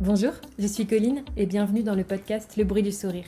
Bonjour, 0.00 0.32
je 0.60 0.66
suis 0.68 0.86
Colline 0.86 1.24
et 1.36 1.44
bienvenue 1.44 1.82
dans 1.82 1.96
le 1.96 2.04
podcast 2.04 2.56
Le 2.56 2.62
bruit 2.62 2.84
du 2.84 2.92
sourire. 2.92 3.24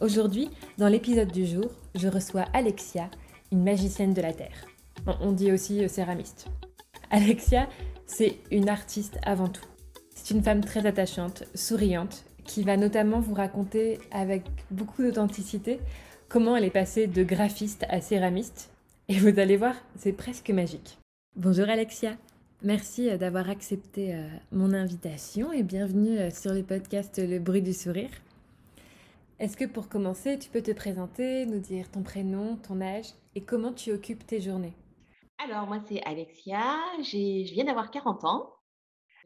Aujourd'hui, 0.00 0.48
dans 0.78 0.88
l'épisode 0.88 1.30
du 1.30 1.44
jour, 1.44 1.66
je 1.94 2.08
reçois 2.08 2.46
Alexia, 2.54 3.10
une 3.52 3.62
magicienne 3.62 4.14
de 4.14 4.22
la 4.22 4.32
Terre. 4.32 4.64
On 5.20 5.32
dit 5.32 5.52
aussi 5.52 5.86
céramiste. 5.90 6.46
Alexia, 7.10 7.68
c'est 8.06 8.38
une 8.50 8.70
artiste 8.70 9.18
avant 9.24 9.48
tout. 9.48 9.66
C'est 10.14 10.34
une 10.34 10.42
femme 10.42 10.62
très 10.62 10.86
attachante, 10.86 11.44
souriante, 11.54 12.24
qui 12.46 12.62
va 12.62 12.78
notamment 12.78 13.20
vous 13.20 13.34
raconter 13.34 13.98
avec 14.10 14.44
beaucoup 14.70 15.02
d'authenticité 15.02 15.80
comment 16.30 16.56
elle 16.56 16.64
est 16.64 16.70
passée 16.70 17.08
de 17.08 17.22
graphiste 17.24 17.84
à 17.90 18.00
céramiste. 18.00 18.70
Et 19.10 19.18
vous 19.18 19.38
allez 19.38 19.58
voir, 19.58 19.74
c'est 19.98 20.12
presque 20.12 20.48
magique. 20.48 20.96
Bonjour 21.36 21.68
Alexia, 21.68 22.16
merci 22.64 23.10
euh, 23.10 23.18
d'avoir 23.18 23.50
accepté 23.50 24.14
euh, 24.14 24.26
mon 24.50 24.72
invitation 24.72 25.52
et 25.52 25.62
bienvenue 25.62 26.18
euh, 26.18 26.30
sur 26.30 26.52
le 26.52 26.62
podcast 26.62 27.18
Le 27.18 27.38
bruit 27.38 27.62
du 27.62 27.72
sourire. 27.72 28.10
Est-ce 29.38 29.56
que 29.56 29.64
pour 29.66 29.88
commencer, 29.88 30.38
tu 30.38 30.48
peux 30.48 30.62
te 30.62 30.72
présenter, 30.72 31.44
nous 31.44 31.58
dire 31.58 31.90
ton 31.90 32.02
prénom, 32.02 32.56
ton 32.56 32.80
âge 32.80 33.06
et 33.34 33.42
comment 33.42 33.72
tu 33.72 33.92
occupes 33.92 34.26
tes 34.26 34.40
journées? 34.40 34.72
Alors, 35.44 35.66
moi, 35.66 35.78
c'est 35.86 36.02
Alexia, 36.04 36.62
je 37.00 37.52
viens 37.52 37.64
d'avoir 37.64 37.90
40 37.90 38.24
ans. 38.24 38.50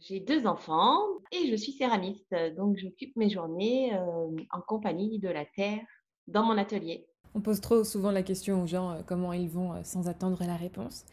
J'ai 0.01 0.21
deux 0.21 0.47
enfants 0.47 1.01
et 1.31 1.51
je 1.51 1.57
suis 1.57 1.73
céramiste, 1.73 2.35
donc 2.57 2.77
j'occupe 2.79 3.15
mes 3.17 3.29
journées 3.29 3.93
en 4.51 4.61
compagnie 4.67 5.19
de 5.19 5.29
la 5.29 5.45
terre 5.45 5.81
dans 6.29 6.45
mon 6.45 6.57
atelier. 6.57 7.07
On 7.35 7.41
pose 7.41 7.61
trop 7.61 7.85
souvent 7.85 8.13
la 8.13 8.23
question 8.23 8.63
aux 8.63 8.67
gens 8.67 9.03
comment 9.07 9.33
ils 9.33 9.51
vont 9.51 9.83
sans 9.85 10.09
attendre 10.09 10.43
la 10.47 10.57
réponse. 10.57 11.05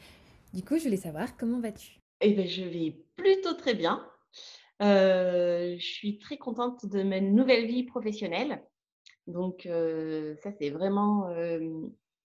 Du 0.54 0.64
coup, 0.64 0.78
je 0.78 0.84
voulais 0.84 0.98
savoir 0.98 1.36
comment 1.36 1.60
vas-tu? 1.60 2.05
Eh 2.22 2.34
bien, 2.34 2.46
je 2.46 2.64
vais 2.64 2.98
plutôt 3.16 3.54
très 3.54 3.74
bien. 3.74 4.06
je 4.80 5.78
suis 5.80 6.18
très 6.20 6.38
contente 6.38 6.86
de 6.86 7.04
ma 7.04 7.20
nouvelle 7.20 7.68
vie 7.68 7.84
professionnelle. 7.84 8.64
Donc, 9.28 9.68
ça, 10.44 10.52
c'est 10.60 10.70
vraiment 10.70 11.30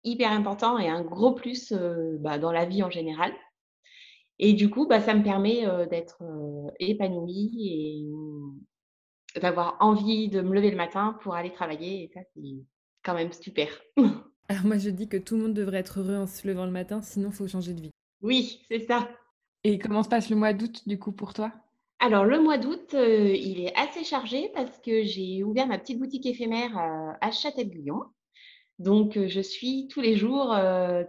hyper 0.04 0.30
important 0.32 0.78
et 0.78 0.88
un 0.88 1.02
gros 1.02 1.34
plus 1.34 1.72
bah, 2.20 2.38
dans 2.38 2.52
la 2.52 2.64
vie 2.64 2.82
en 2.82 2.90
général. 2.90 3.32
Et 4.38 4.52
du 4.52 4.70
coup, 4.70 4.86
bah, 4.86 5.00
ça 5.00 5.14
me 5.14 5.22
permet 5.22 5.64
d'être 5.88 6.22
épanouie 6.78 8.08
et 9.34 9.40
d'avoir 9.40 9.76
envie 9.80 10.28
de 10.28 10.40
me 10.40 10.54
lever 10.54 10.70
le 10.70 10.76
matin 10.76 11.18
pour 11.22 11.34
aller 11.34 11.52
travailler. 11.52 12.04
Et 12.04 12.10
ça, 12.14 12.20
c'est 12.34 12.42
quand 13.02 13.14
même 13.14 13.32
super. 13.32 13.68
Alors 14.48 14.64
moi, 14.64 14.78
je 14.78 14.90
dis 14.90 15.08
que 15.08 15.16
tout 15.16 15.36
le 15.36 15.42
monde 15.42 15.54
devrait 15.54 15.78
être 15.78 16.00
heureux 16.00 16.16
en 16.16 16.26
se 16.26 16.46
levant 16.48 16.64
le 16.64 16.72
matin, 16.72 17.02
sinon 17.02 17.28
il 17.28 17.34
faut 17.34 17.46
changer 17.46 17.74
de 17.74 17.82
vie. 17.82 17.90
Oui, 18.22 18.62
c'est 18.68 18.86
ça. 18.86 19.08
Et 19.64 19.78
comment 19.78 20.02
se 20.02 20.08
passe 20.08 20.30
le 20.30 20.36
mois 20.36 20.52
d'août, 20.52 20.82
du 20.86 20.98
coup, 20.98 21.12
pour 21.12 21.34
toi? 21.34 21.52
Alors, 22.00 22.24
le 22.24 22.40
mois 22.40 22.58
d'août, 22.58 22.94
il 22.94 23.60
est 23.60 23.76
assez 23.76 24.04
chargé 24.04 24.50
parce 24.54 24.78
que 24.78 25.02
j'ai 25.02 25.42
ouvert 25.42 25.66
ma 25.66 25.78
petite 25.78 25.98
boutique 25.98 26.26
éphémère 26.26 26.78
à 27.20 27.30
Châtel-Guyon. 27.30 28.04
Donc, 28.78 29.18
je 29.26 29.40
suis 29.40 29.88
tous 29.88 30.00
les 30.00 30.16
jours, 30.16 30.56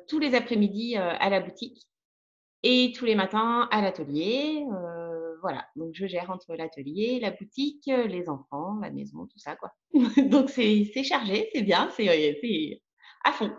tous 0.07 0.17
les 0.17 0.33
après-midi 0.33 0.95
à 0.97 1.29
la 1.29 1.39
boutique 1.41 1.87
et 2.63 2.91
tous 2.95 3.05
les 3.05 3.13
matins 3.13 3.67
à 3.71 3.81
l'atelier. 3.81 4.65
voilà, 5.41 5.67
donc 5.75 5.91
je 5.93 6.07
gère 6.07 6.31
entre 6.31 6.55
l'atelier, 6.55 7.19
la 7.21 7.31
boutique, 7.31 7.85
les 7.85 8.27
enfants, 8.27 8.79
la 8.81 8.89
maison, 8.89 9.27
tout 9.27 9.37
ça, 9.37 9.55
quoi. 9.55 9.71
donc, 10.17 10.49
c'est 10.49 11.03
chargé, 11.03 11.49
c'est 11.53 11.61
bien, 11.61 11.91
c'est 11.95 12.81
à 13.23 13.31
fond. 13.31 13.51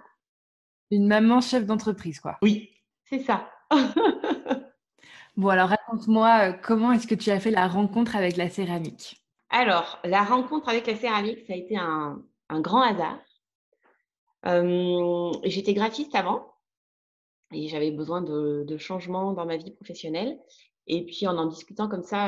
Une 0.90 1.06
maman 1.06 1.40
chef 1.40 1.64
d'entreprise, 1.64 2.18
quoi. 2.18 2.38
Oui, 2.42 2.70
c'est 3.04 3.20
ça. 3.20 3.48
bon, 5.40 5.48
alors 5.48 5.68
raconte-moi, 5.68 6.52
comment 6.52 6.92
est-ce 6.92 7.06
que 7.06 7.14
tu 7.14 7.30
as 7.30 7.40
fait 7.40 7.50
la 7.50 7.66
rencontre 7.66 8.14
avec 8.14 8.36
la 8.36 8.48
céramique? 8.48 9.24
Alors, 9.48 9.98
la 10.04 10.22
rencontre 10.22 10.68
avec 10.68 10.86
la 10.86 10.94
céramique, 10.94 11.40
ça 11.46 11.54
a 11.54 11.56
été 11.56 11.76
un, 11.76 12.22
grand 12.50 12.82
hasard. 12.82 13.18
J'étais 15.44 15.74
graphiste 15.74 16.14
avant 16.14 16.54
et 17.52 17.66
j'avais 17.68 17.90
besoin 17.90 18.22
de, 18.22 18.76
changements 18.78 19.32
dans 19.32 19.46
ma 19.46 19.56
vie 19.56 19.72
professionnelle. 19.72 20.38
Et 20.86 21.04
puis, 21.04 21.26
en 21.26 21.36
en 21.36 21.46
discutant 21.46 21.88
comme 21.88 22.02
ça 22.02 22.26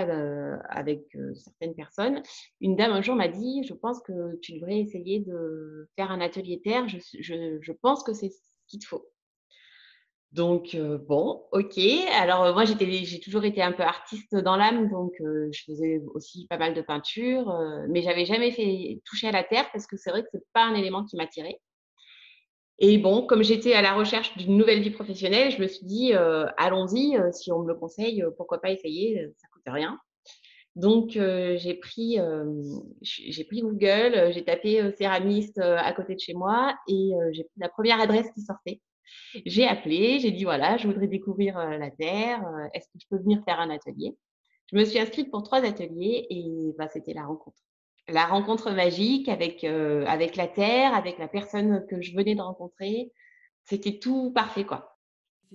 avec 0.68 1.16
certaines 1.34 1.74
personnes, 1.74 2.22
une 2.60 2.76
dame 2.76 2.92
un 2.92 3.02
jour 3.02 3.14
m'a 3.14 3.28
dit 3.28 3.62
Je 3.64 3.74
pense 3.74 4.00
que 4.02 4.36
tu 4.40 4.54
devrais 4.54 4.80
essayer 4.80 5.20
de 5.20 5.88
faire 5.96 6.10
un 6.10 6.20
atelier 6.20 6.60
terre. 6.60 6.88
Je, 6.88 7.72
pense 7.72 8.02
que 8.02 8.12
c'est 8.12 8.30
ce 8.30 8.40
qu'il 8.66 8.80
te 8.80 8.86
faut. 8.86 9.11
Donc, 10.32 10.74
bon, 10.76 11.44
ok. 11.52 11.78
Alors, 12.12 12.54
moi, 12.54 12.64
j'ai 12.64 13.20
toujours 13.20 13.44
été 13.44 13.60
un 13.60 13.72
peu 13.72 13.82
artiste 13.82 14.34
dans 14.34 14.56
l'âme, 14.56 14.88
donc 14.88 15.12
je 15.18 15.62
faisais 15.66 16.00
aussi 16.14 16.46
pas 16.48 16.56
mal 16.56 16.72
de 16.72 16.80
peinture, 16.80 17.54
mais 17.90 18.00
j'avais 18.00 18.24
jamais 18.24 18.50
fait 18.50 19.00
toucher 19.04 19.28
à 19.28 19.32
la 19.32 19.44
terre 19.44 19.70
parce 19.72 19.86
que 19.86 19.98
c'est 19.98 20.10
vrai 20.10 20.22
que 20.22 20.28
c'est 20.32 20.42
pas 20.54 20.64
un 20.64 20.74
élément 20.74 21.04
qui 21.04 21.16
m'attirait. 21.16 21.60
Et 22.78 22.96
bon, 22.96 23.26
comme 23.26 23.44
j'étais 23.44 23.74
à 23.74 23.82
la 23.82 23.92
recherche 23.92 24.34
d'une 24.38 24.56
nouvelle 24.56 24.80
vie 24.80 24.90
professionnelle, 24.90 25.52
je 25.52 25.60
me 25.60 25.68
suis 25.68 25.84
dit, 25.84 26.14
allons-y, 26.56 27.18
si 27.32 27.52
on 27.52 27.60
me 27.60 27.68
le 27.68 27.74
conseille, 27.74 28.24
pourquoi 28.38 28.60
pas 28.62 28.70
essayer, 28.70 29.28
ça 29.36 29.48
coûte 29.52 29.62
rien. 29.66 29.98
Donc, 30.76 31.10
j'ai 31.10 31.74
pris, 31.74 32.18
j'ai 33.02 33.44
pris 33.44 33.60
Google, 33.60 34.32
j'ai 34.32 34.44
tapé 34.44 34.92
céramiste 34.96 35.58
à 35.58 35.92
côté 35.92 36.14
de 36.14 36.20
chez 36.20 36.32
moi 36.32 36.74
et 36.88 37.10
j'ai 37.32 37.44
pris 37.44 37.60
la 37.60 37.68
première 37.68 38.00
adresse 38.00 38.30
qui 38.34 38.40
sortait. 38.40 38.80
J'ai 39.46 39.66
appelé, 39.66 40.18
j'ai 40.20 40.30
dit 40.30 40.44
voilà, 40.44 40.76
je 40.76 40.86
voudrais 40.86 41.08
découvrir 41.08 41.58
la 41.58 41.90
Terre, 41.90 42.42
est-ce 42.74 42.86
que 42.86 42.98
je 43.00 43.06
peux 43.10 43.18
venir 43.18 43.42
faire 43.44 43.60
un 43.60 43.70
atelier? 43.70 44.16
Je 44.70 44.76
me 44.76 44.84
suis 44.84 44.98
inscrite 44.98 45.30
pour 45.30 45.42
trois 45.42 45.64
ateliers 45.64 46.26
et 46.30 46.74
bah, 46.78 46.88
c'était 46.88 47.12
la 47.12 47.24
rencontre 47.24 47.62
la 48.08 48.26
rencontre 48.26 48.70
magique 48.72 49.28
avec, 49.28 49.64
euh, 49.64 50.04
avec 50.06 50.36
la 50.36 50.48
terre, 50.48 50.94
avec 50.94 51.18
la 51.18 51.28
personne 51.28 51.86
que 51.88 52.00
je 52.00 52.14
venais 52.14 52.34
de 52.34 52.40
rencontrer. 52.40 53.12
C'était 53.64 53.98
tout 53.98 54.32
parfait, 54.32 54.64
quoi. 54.64 54.98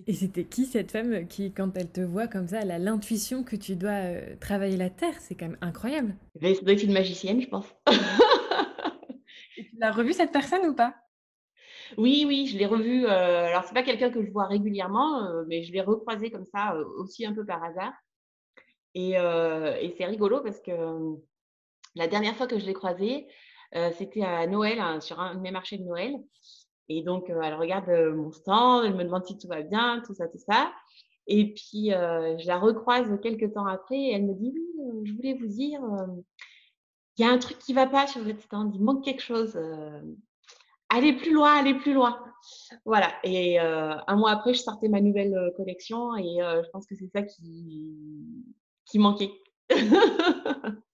Et 0.05 0.13
c'était 0.13 0.45
qui 0.45 0.65
cette 0.65 0.91
femme 0.91 1.27
qui, 1.27 1.51
quand 1.51 1.75
elle 1.75 1.91
te 1.91 2.01
voit 2.01 2.27
comme 2.27 2.47
ça, 2.47 2.61
elle 2.61 2.71
a 2.71 2.77
l'intuition 2.77 3.43
que 3.43 3.55
tu 3.55 3.75
dois 3.75 3.89
euh, 3.91 4.35
travailler 4.39 4.77
la 4.77 4.91
terre? 4.91 5.15
C'est 5.19 5.35
quand 5.35 5.47
même 5.47 5.57
incroyable. 5.61 6.15
Ça 6.41 6.53
doit 6.61 6.73
être 6.73 6.83
une 6.83 6.93
magicienne, 6.93 7.41
je 7.41 7.47
pense. 7.47 7.65
Et 9.57 9.65
tu 9.65 9.75
l'as 9.77 9.91
revue 9.91 10.13
cette 10.13 10.31
personne 10.31 10.67
ou 10.67 10.75
pas? 10.75 10.93
Oui, 11.97 12.25
oui, 12.27 12.47
je 12.47 12.57
l'ai 12.57 12.65
revue. 12.65 13.05
Euh, 13.05 13.47
alors, 13.47 13.63
c'est 13.63 13.73
pas 13.73 13.83
quelqu'un 13.83 14.09
que 14.09 14.23
je 14.23 14.31
vois 14.31 14.47
régulièrement, 14.47 15.43
mais 15.47 15.63
je 15.63 15.71
l'ai 15.71 15.81
recroisée 15.81 16.31
comme 16.31 16.45
ça, 16.45 16.75
aussi 16.97 17.25
un 17.25 17.33
peu 17.33 17.45
par 17.45 17.63
hasard. 17.63 17.93
Et, 18.93 19.11
et 19.11 19.95
c'est 19.97 20.05
rigolo 20.05 20.41
parce 20.41 20.59
que 20.59 20.71
la 21.95 22.07
dernière 22.07 22.35
fois 22.35 22.47
que 22.47 22.57
je 22.57 22.65
l'ai 22.65 22.73
croisée, 22.73 23.27
c'était 23.93 24.23
à 24.23 24.47
Noël, 24.47 24.79
hein, 24.79 24.99
sur 25.01 25.19
un 25.19 25.35
de 25.35 25.39
mes 25.39 25.51
marchés 25.51 25.77
de 25.77 25.83
Noël. 25.83 26.15
Et 26.89 27.03
donc, 27.03 27.29
elle 27.29 27.53
regarde 27.53 27.89
mon 28.15 28.31
stand, 28.31 28.85
elle 28.85 28.95
me 28.95 29.03
demande 29.03 29.25
si 29.25 29.37
tout 29.37 29.47
va 29.47 29.61
bien, 29.61 30.01
tout 30.05 30.15
ça, 30.15 30.27
tout 30.27 30.39
ça. 30.39 30.73
Et 31.27 31.53
puis, 31.53 31.89
je 31.89 32.47
la 32.47 32.57
recroise 32.57 33.19
quelques 33.21 33.53
temps 33.53 33.67
après 33.67 33.97
et 33.97 34.13
elle 34.13 34.25
me 34.25 34.33
dit 34.33 34.53
Oui, 34.77 35.07
je 35.07 35.13
voulais 35.13 35.33
vous 35.35 35.47
dire, 35.47 35.79
il 37.17 37.25
y 37.25 37.27
a 37.27 37.31
un 37.31 37.37
truc 37.37 37.59
qui 37.59 37.73
ne 37.73 37.77
va 37.77 37.87
pas 37.87 38.07
sur 38.07 38.21
votre 38.21 38.41
stand, 38.41 38.73
il 38.73 38.83
manque 38.83 39.03
quelque 39.03 39.23
chose. 39.23 39.57
Allez 40.89 41.13
plus 41.13 41.33
loin, 41.33 41.57
allez 41.57 41.75
plus 41.75 41.93
loin. 41.93 42.19
Voilà. 42.85 43.13
Et 43.23 43.59
un 43.59 44.15
mois 44.15 44.31
après, 44.31 44.53
je 44.53 44.61
sortais 44.61 44.87
ma 44.87 45.01
nouvelle 45.01 45.51
collection 45.57 46.15
et 46.15 46.37
je 46.39 46.69
pense 46.71 46.85
que 46.85 46.95
c'est 46.95 47.09
ça 47.13 47.23
qui, 47.23 47.95
qui 48.85 48.99
manquait. 48.99 49.31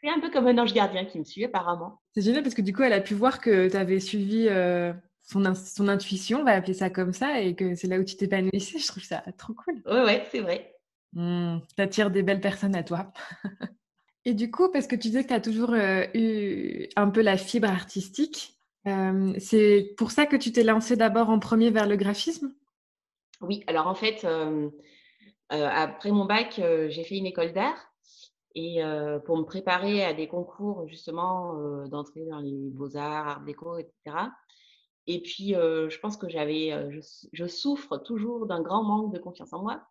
c'est 0.00 0.08
un 0.08 0.20
peu 0.20 0.30
comme 0.30 0.46
un 0.46 0.58
ange 0.58 0.72
gardien 0.72 1.04
qui 1.04 1.18
me 1.18 1.24
suit 1.24 1.44
apparemment. 1.44 2.00
C'est 2.14 2.22
génial 2.22 2.42
parce 2.42 2.54
que 2.54 2.62
du 2.62 2.72
coup, 2.72 2.82
elle 2.82 2.92
a 2.92 3.00
pu 3.00 3.14
voir 3.14 3.40
que 3.40 3.68
tu 3.68 3.76
avais 3.76 4.00
suivi 4.00 4.46
euh, 4.48 4.92
son, 5.22 5.54
son, 5.54 5.88
intuition, 5.88 6.40
on 6.40 6.44
va 6.44 6.52
appeler 6.52 6.74
ça 6.74 6.90
comme 6.90 7.12
ça, 7.12 7.40
et 7.40 7.54
que 7.54 7.74
c'est 7.74 7.86
là 7.86 7.98
où 7.98 8.04
tu 8.04 8.16
t'épanouissais. 8.16 8.78
Je 8.80 8.86
trouve 8.86 9.02
ça 9.02 9.22
trop 9.36 9.54
cool. 9.54 9.82
Oui, 9.86 10.00
ouais, 10.00 10.26
c'est 10.30 10.40
vrai. 10.40 10.74
Mmh, 11.12 11.58
tu 11.76 11.82
attires 11.82 12.10
des 12.10 12.22
belles 12.22 12.40
personnes 12.40 12.76
à 12.76 12.82
toi. 12.82 13.12
et 14.24 14.34
du 14.34 14.50
coup, 14.50 14.70
parce 14.70 14.86
que 14.86 14.96
tu 14.96 15.08
disais 15.08 15.22
que 15.22 15.28
tu 15.28 15.34
as 15.34 15.40
toujours 15.40 15.72
euh, 15.72 16.04
eu 16.14 16.88
un 16.96 17.10
peu 17.10 17.20
la 17.20 17.36
fibre 17.36 17.68
artistique, 17.68 18.59
euh, 18.86 19.34
c'est 19.38 19.94
pour 19.96 20.10
ça 20.10 20.26
que 20.26 20.36
tu 20.36 20.52
t'es 20.52 20.62
lancée 20.62 20.96
d'abord 20.96 21.30
en 21.30 21.38
premier 21.38 21.70
vers 21.70 21.86
le 21.86 21.96
graphisme? 21.96 22.54
Oui, 23.40 23.64
alors 23.66 23.86
en 23.86 23.94
fait, 23.94 24.26
après 25.48 26.10
mon 26.10 26.26
bac, 26.26 26.60
j'ai 26.88 27.04
fait 27.04 27.16
une 27.16 27.26
école 27.26 27.52
d'art. 27.52 27.92
Et 28.54 28.82
pour 29.24 29.38
me 29.38 29.44
préparer 29.44 30.04
à 30.04 30.12
des 30.12 30.28
concours 30.28 30.86
justement 30.88 31.54
d'entrée 31.86 32.26
dans 32.26 32.40
les 32.40 32.70
beaux-arts, 32.70 33.28
art 33.28 33.40
déco, 33.42 33.78
etc. 33.78 34.28
Et 35.06 35.22
puis, 35.22 35.54
je 35.54 35.98
pense 36.00 36.18
que 36.18 36.28
j'avais, 36.28 36.90
je, 37.32 37.46
souffre 37.46 37.96
toujours 37.96 38.46
d'un 38.46 38.60
grand 38.60 38.82
manque 38.82 39.14
de 39.14 39.18
confiance 39.18 39.54
en 39.54 39.62
moi. 39.62 39.82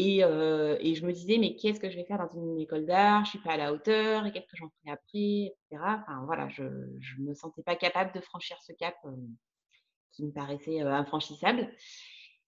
Et, 0.00 0.18
et 0.18 0.94
je 0.94 1.04
me 1.04 1.12
disais, 1.12 1.38
mais 1.38 1.56
qu'est-ce 1.56 1.80
que 1.80 1.90
je 1.90 1.96
vais 1.96 2.04
faire 2.04 2.18
dans 2.18 2.40
une 2.40 2.60
école 2.60 2.86
d'art? 2.86 3.24
Je 3.24 3.30
suis 3.30 3.40
pas 3.40 3.54
à 3.54 3.56
la 3.56 3.72
hauteur, 3.72 4.24
et 4.24 4.30
qu'est-ce 4.30 4.46
que 4.46 4.56
j'en 4.56 4.68
ferai 4.68 4.92
après, 4.92 5.52
etc. 5.72 5.98
Enfin 6.02 6.22
voilà, 6.24 6.48
je 6.50 6.62
ne 6.62 7.28
me 7.28 7.34
sentais 7.34 7.64
pas 7.64 7.74
capable 7.74 8.12
de 8.14 8.20
franchir 8.20 8.56
ce 8.62 8.72
cap 8.74 8.94
qui 10.12 10.24
me 10.24 10.30
paraissait 10.30 10.80
infranchissable. 10.80 11.68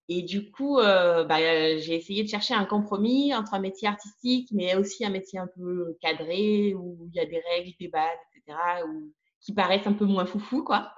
Et 0.09 0.23
du 0.23 0.53
coup, 0.53 0.77
bah, 0.77 1.39
j'ai 1.79 1.97
essayé 1.97 2.23
de 2.23 2.29
chercher 2.29 2.55
un 2.55 2.67
compromis 2.67 3.35
entre 3.35 3.55
un 3.55 3.61
métier 3.61 3.89
artistique, 3.89 4.51
mais 4.53 4.77
aussi 4.77 5.05
un 5.05 5.11
métier 5.11 5.41
un 5.41 5.49
peu 5.49 5.99
cadré, 6.01 6.73
où 6.75 7.09
il 7.09 7.17
y 7.17 7.21
a 7.21 7.27
des 7.27 7.43
règles, 7.51 7.73
des 7.81 7.89
bases, 7.89 8.19
etc., 8.37 8.59
ou, 8.87 9.13
qui 9.41 9.53
paraissent 9.55 9.89
un 9.89 9.93
peu 9.93 10.05
moins 10.05 10.25
foufou, 10.25 10.63
quoi. 10.63 10.95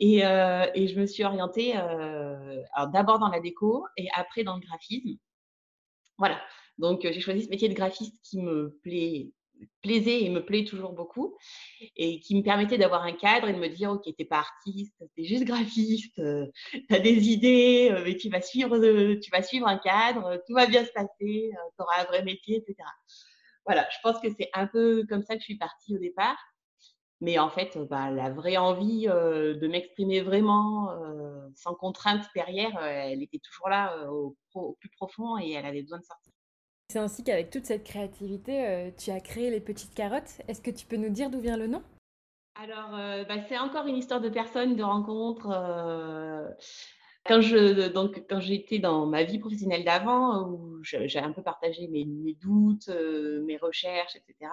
Et, 0.00 0.22
et 0.22 0.88
je 0.88 0.98
me 0.98 1.06
suis 1.06 1.22
orientée 1.22 1.74
d'abord 2.92 3.20
dans 3.20 3.28
la 3.28 3.38
déco 3.38 3.86
et 3.96 4.08
après 4.16 4.42
dans 4.42 4.56
le 4.56 4.60
graphisme. 4.60 5.18
Voilà. 6.18 6.40
Donc, 6.78 7.00
j'ai 7.02 7.20
choisi 7.20 7.42
ce 7.42 7.48
métier 7.48 7.68
de 7.68 7.74
graphiste 7.74 8.16
qui 8.22 8.40
me 8.40 8.78
plaisait 9.82 10.22
et 10.22 10.30
me 10.30 10.44
plaît 10.44 10.64
toujours 10.64 10.92
beaucoup 10.92 11.36
et 11.96 12.20
qui 12.20 12.36
me 12.36 12.42
permettait 12.42 12.78
d'avoir 12.78 13.02
un 13.02 13.12
cadre 13.12 13.48
et 13.48 13.52
de 13.52 13.58
me 13.58 13.68
dire 13.68 13.90
ok 13.90 14.04
t'es 14.16 14.24
pas 14.24 14.38
artiste 14.38 14.94
t'es 15.16 15.24
juste 15.24 15.44
graphiste 15.44 16.18
euh, 16.18 16.46
tu 16.72 16.94
as 16.94 17.00
des 17.00 17.28
idées 17.28 17.90
euh, 17.92 18.02
mais 18.04 18.16
tu 18.16 18.28
vas 18.28 18.40
suivre 18.40 18.76
euh, 18.76 19.18
tu 19.20 19.30
vas 19.30 19.42
suivre 19.42 19.66
un 19.66 19.78
cadre 19.78 20.42
tout 20.46 20.54
va 20.54 20.66
bien 20.66 20.84
se 20.84 20.92
passer 20.92 21.50
tu 21.50 21.82
auras 21.82 22.02
un 22.02 22.04
vrai 22.04 22.22
métier 22.24 22.56
etc 22.56 22.76
voilà 23.66 23.86
je 23.90 23.96
pense 24.02 24.20
que 24.20 24.28
c'est 24.38 24.50
un 24.54 24.66
peu 24.66 25.04
comme 25.08 25.22
ça 25.22 25.34
que 25.34 25.40
je 25.40 25.46
suis 25.46 25.58
partie 25.58 25.94
au 25.94 25.98
départ 25.98 26.36
mais 27.20 27.38
en 27.38 27.50
fait 27.50 27.78
bah, 27.90 28.10
la 28.10 28.30
vraie 28.30 28.56
envie 28.56 29.06
de 29.06 29.68
m'exprimer 29.68 30.20
vraiment 30.20 30.90
sans 31.54 31.74
contrainte 31.74 32.24
derrière 32.34 32.78
elle 32.82 33.22
était 33.22 33.38
toujours 33.38 33.68
là 33.68 34.08
au, 34.10 34.36
au 34.54 34.76
plus 34.80 34.90
profond 34.90 35.38
et 35.38 35.52
elle 35.52 35.66
avait 35.66 35.82
besoin 35.82 35.98
de 35.98 36.04
sortir 36.04 36.32
c'est 36.90 37.00
ainsi 37.00 37.22
qu'avec 37.22 37.50
toute 37.50 37.66
cette 37.66 37.84
créativité, 37.84 38.66
euh, 38.66 38.90
tu 38.96 39.10
as 39.10 39.20
créé 39.20 39.50
les 39.50 39.60
petites 39.60 39.94
carottes. 39.94 40.40
Est-ce 40.48 40.62
que 40.62 40.70
tu 40.70 40.86
peux 40.86 40.96
nous 40.96 41.10
dire 41.10 41.28
d'où 41.28 41.38
vient 41.38 41.58
le 41.58 41.66
nom? 41.66 41.82
Alors, 42.54 42.94
euh, 42.94 43.24
bah, 43.24 43.34
c'est 43.46 43.58
encore 43.58 43.86
une 43.86 43.96
histoire 43.98 44.22
de 44.22 44.30
personnes, 44.30 44.74
de 44.74 44.82
rencontres. 44.82 45.50
Euh, 45.50 46.48
quand 47.26 47.42
je 47.42 47.88
donc 47.88 48.24
quand 48.30 48.40
j'étais 48.40 48.78
dans 48.78 49.04
ma 49.04 49.22
vie 49.22 49.38
professionnelle 49.38 49.84
d'avant, 49.84 50.48
où 50.48 50.82
j'ai 50.82 51.18
un 51.18 51.32
peu 51.32 51.42
partagé 51.42 51.88
mes, 51.88 52.06
doutes, 52.40 52.88
mes 52.88 53.58
recherches, 53.58 54.16
etc. 54.16 54.50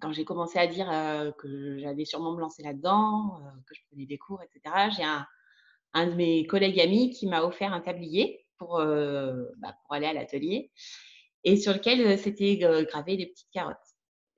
Quand 0.00 0.12
j'ai 0.12 0.24
commencé 0.24 0.58
à 0.58 0.66
dire 0.66 0.86
que 1.38 1.78
j'allais 1.78 2.04
sûrement 2.04 2.32
me 2.32 2.40
lancer 2.40 2.62
là-dedans, 2.62 3.40
que 3.66 3.74
je 3.74 3.80
prenais 3.88 4.06
des 4.06 4.18
cours, 4.18 4.40
etc. 4.42 4.90
J'ai 4.96 5.04
un, 5.04 5.26
un 5.94 6.06
de 6.06 6.14
mes 6.14 6.46
collègues 6.46 6.80
amis 6.80 7.10
qui 7.10 7.26
m'a 7.26 7.42
offert 7.42 7.72
un 7.72 7.80
tablier 7.80 8.46
pour, 8.58 8.78
bah, 8.78 9.76
pour 9.84 9.94
aller 9.94 10.06
à 10.06 10.12
l'atelier 10.12 10.70
et 11.44 11.56
sur 11.56 11.72
lequel 11.72 12.18
c'était 12.18 12.56
gravé 12.56 13.16
des 13.16 13.26
petites 13.26 13.50
carottes. 13.50 13.76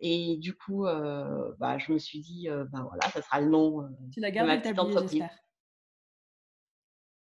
Et 0.00 0.36
du 0.36 0.54
coup, 0.54 0.84
bah, 0.84 1.78
je 1.78 1.92
me 1.92 1.98
suis 1.98 2.20
dit, 2.20 2.48
bah, 2.48 2.86
voilà, 2.88 3.10
ça 3.12 3.22
sera 3.22 3.40
le 3.40 3.48
nom 3.48 3.88
tu 4.12 4.20
de 4.20 4.44
ma 4.44 4.58
petite 4.58 4.78
entreprise. 4.78 5.24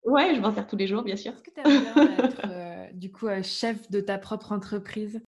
Ouais, 0.04 0.34
je 0.36 0.40
m'en 0.40 0.54
sers 0.54 0.66
tous 0.66 0.76
les 0.76 0.86
jours, 0.86 1.02
bien 1.02 1.16
sûr. 1.16 1.32
Est-ce 1.32 1.42
que 1.42 1.50
tu 1.50 1.60
aimerais 1.60 2.24
être 2.90 2.96
du 2.96 3.10
coup 3.12 3.28
chef 3.42 3.90
de 3.90 4.00
ta 4.00 4.18
propre 4.18 4.52
entreprise? 4.52 5.20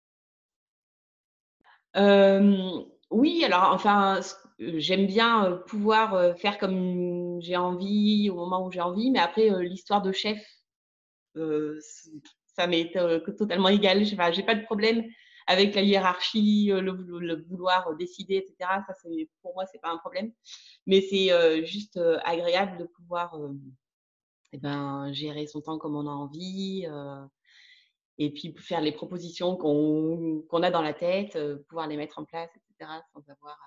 Oui, 1.94 3.44
alors 3.44 3.71
enfin, 3.73 4.21
j'aime 4.59 5.06
bien 5.06 5.62
pouvoir 5.69 6.37
faire 6.38 6.59
comme 6.59 7.41
j'ai 7.41 7.56
envie 7.56 8.31
au 8.31 8.37
moment 8.37 8.67
où 8.67 8.71
j'ai 8.71 8.81
envie, 8.81 9.11
mais 9.11 9.21
après 9.21 9.50
l'histoire 9.62 10.03
de 10.03 10.12
chef, 10.12 10.38
ça 11.35 12.67
m'est 12.67 12.93
totalement 13.38 13.69
égal. 13.69 14.05
Je 14.05 14.15
n'ai 14.15 14.47
pas 14.47 14.55
de 14.55 14.65
problème 14.65 15.05
avec 15.47 15.75
la 15.75 15.83
hiérarchie, 15.83 16.71
le, 16.73 17.44
vouloir 17.49 17.94
décider, 17.97 18.37
etc. 18.37 18.56
Ça, 18.87 18.94
c'est 19.00 19.29
pour 19.43 19.55
moi, 19.55 19.65
c'est 19.71 19.81
pas 19.81 19.91
un 19.91 19.99
problème. 19.99 20.33
Mais 20.87 21.00
c'est 21.00 21.65
juste 21.65 22.00
agréable 22.25 22.79
de 22.79 22.85
pouvoir 22.85 23.38
eh 24.53 24.59
ben, 24.59 25.12
gérer 25.12 25.47
son 25.47 25.61
temps 25.61 25.79
comme 25.79 25.97
on 25.97 26.06
a 26.06 26.12
envie. 26.12 26.87
Et 28.18 28.30
puis 28.32 28.54
faire 28.58 28.80
les 28.80 28.92
propositions 28.92 29.56
qu'on 29.56 30.62
a 30.62 30.70
dans 30.70 30.82
la 30.82 30.94
tête, 30.94 31.38
pouvoir 31.68 31.86
les 31.86 31.96
mettre 31.96 32.18
en 32.18 32.24
place, 32.24 32.50
etc., 32.56 32.90
sans 33.12 33.20
avoir 33.30 33.58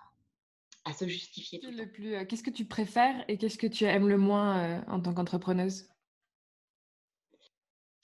à, 0.86 0.94
se 0.94 1.08
justifier. 1.08 1.60
Tout 1.60 1.72
le 1.72 1.92
plus, 1.92 2.26
qu'est-ce 2.28 2.44
que 2.44 2.50
tu 2.50 2.66
préfères 2.66 3.24
et 3.28 3.38
qu'est-ce 3.38 3.58
que 3.58 3.68
tu 3.68 3.86
aimes 3.86 4.08
le 4.08 4.18
moins 4.18 4.84
en 4.88 5.00
tant 5.00 5.14
qu'entrepreneuse? 5.14 5.88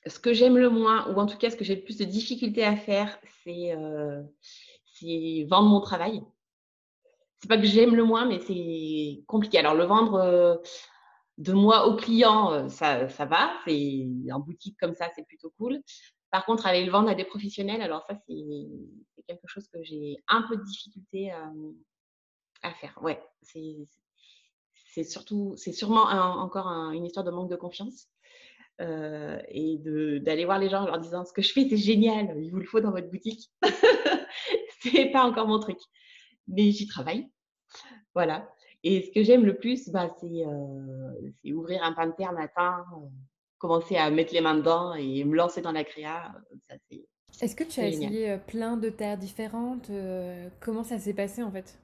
Ce 0.06 0.20
que 0.20 0.34
j'aime 0.34 0.58
le 0.58 0.70
moins, 0.70 1.12
ou 1.12 1.20
en 1.20 1.26
tout 1.26 1.38
cas 1.38 1.50
ce 1.50 1.56
que 1.56 1.64
j'ai 1.64 1.76
le 1.76 1.84
plus 1.84 1.98
de 1.98 2.04
difficultés 2.04 2.64
à 2.64 2.76
faire, 2.76 3.20
c'est 3.44 3.72
euh, 3.76 4.22
vendre 5.48 5.70
mon 5.70 5.82
travail. 5.82 6.22
C'est 7.40 7.48
pas 7.48 7.58
que 7.58 7.66
j'aime 7.66 7.96
le 7.96 8.04
moins, 8.04 8.26
mais 8.26 8.40
c'est 8.40 9.24
compliqué. 9.26 9.58
Alors 9.58 9.74
le 9.74 9.86
vendre 9.86 10.62
de 11.38 11.54
moi 11.54 11.88
au 11.88 11.96
client, 11.96 12.70
ça, 12.70 13.10
ça 13.10 13.26
va. 13.26 13.52
C'est 13.66 14.08
en 14.32 14.40
boutique 14.40 14.78
comme 14.80 14.94
ça, 14.94 15.10
c'est 15.16 15.26
plutôt 15.26 15.52
cool. 15.58 15.82
Par 16.32 16.46
contre, 16.46 16.66
aller 16.66 16.86
le 16.86 16.92
vendre 16.92 17.10
à 17.10 17.16
des 17.16 17.24
professionnels, 17.24 17.82
alors 17.82 18.04
ça, 18.06 18.16
c'est 18.28 18.68
quelque 19.28 19.48
chose 19.48 19.68
que 19.68 19.82
j'ai 19.84 20.18
un 20.28 20.44
peu 20.44 20.58
de 20.58 20.64
difficulté 20.64 21.32
à 22.62 22.74
faire. 22.74 22.98
Ouais, 23.02 23.22
c'est 23.42 25.04
surtout, 25.04 25.54
c'est 25.58 25.72
sûrement 25.72 26.04
encore 26.04 26.68
une 26.68 27.06
histoire 27.06 27.26
de 27.26 27.32
manque 27.32 27.50
de 27.50 27.56
confiance. 27.56 28.10
Et 28.80 29.80
d'aller 30.22 30.46
voir 30.46 30.60
les 30.60 30.70
gens 30.70 30.82
en 30.84 30.86
leur 30.88 31.00
disant 31.00 31.24
ce 31.26 31.32
que 31.32 31.42
je 31.42 31.54
fais 31.54 31.68
c'est 31.70 31.78
génial, 31.78 32.36
il 32.38 32.52
vous 32.52 32.60
le 32.60 32.66
faut 32.66 32.82
dans 32.82 32.92
votre 32.92 33.10
boutique. 33.10 33.50
c'est 34.82 35.12
pas 35.12 35.24
encore 35.24 35.48
mon 35.48 35.60
truc, 35.60 35.80
mais 36.48 36.72
j'y 36.72 36.88
travaille. 36.88 37.30
Voilà. 38.14 38.50
Et 38.84 39.02
ce 39.02 39.12
que 39.12 39.24
j'aime 39.24 39.46
le 39.46 39.58
plus, 39.58 39.90
bah, 39.90 40.16
c'est 40.20 41.52
ouvrir 41.52 41.84
un 41.84 41.94
panthère 41.94 42.34
matin, 42.34 42.86
euh, 42.94 43.08
commencer 43.58 43.96
à 43.96 44.10
mettre 44.10 44.34
les 44.34 44.42
mains 44.42 44.56
dedans 44.56 44.94
et 44.94 45.24
me 45.24 45.36
lancer 45.36 45.62
dans 45.62 45.72
la 45.72 45.84
créa. 45.84 46.34
Est-ce 47.42 47.56
que 47.56 47.64
tu 47.64 47.80
as 47.80 47.88
essayé 47.88 48.38
plein 48.48 48.78
de 48.78 48.90
terres 48.90 49.18
différentes 49.18 49.92
Comment 50.62 50.84
ça 50.84 51.00
s'est 51.00 51.14
passé 51.14 51.44
en 51.44 51.52
fait? 51.52 51.80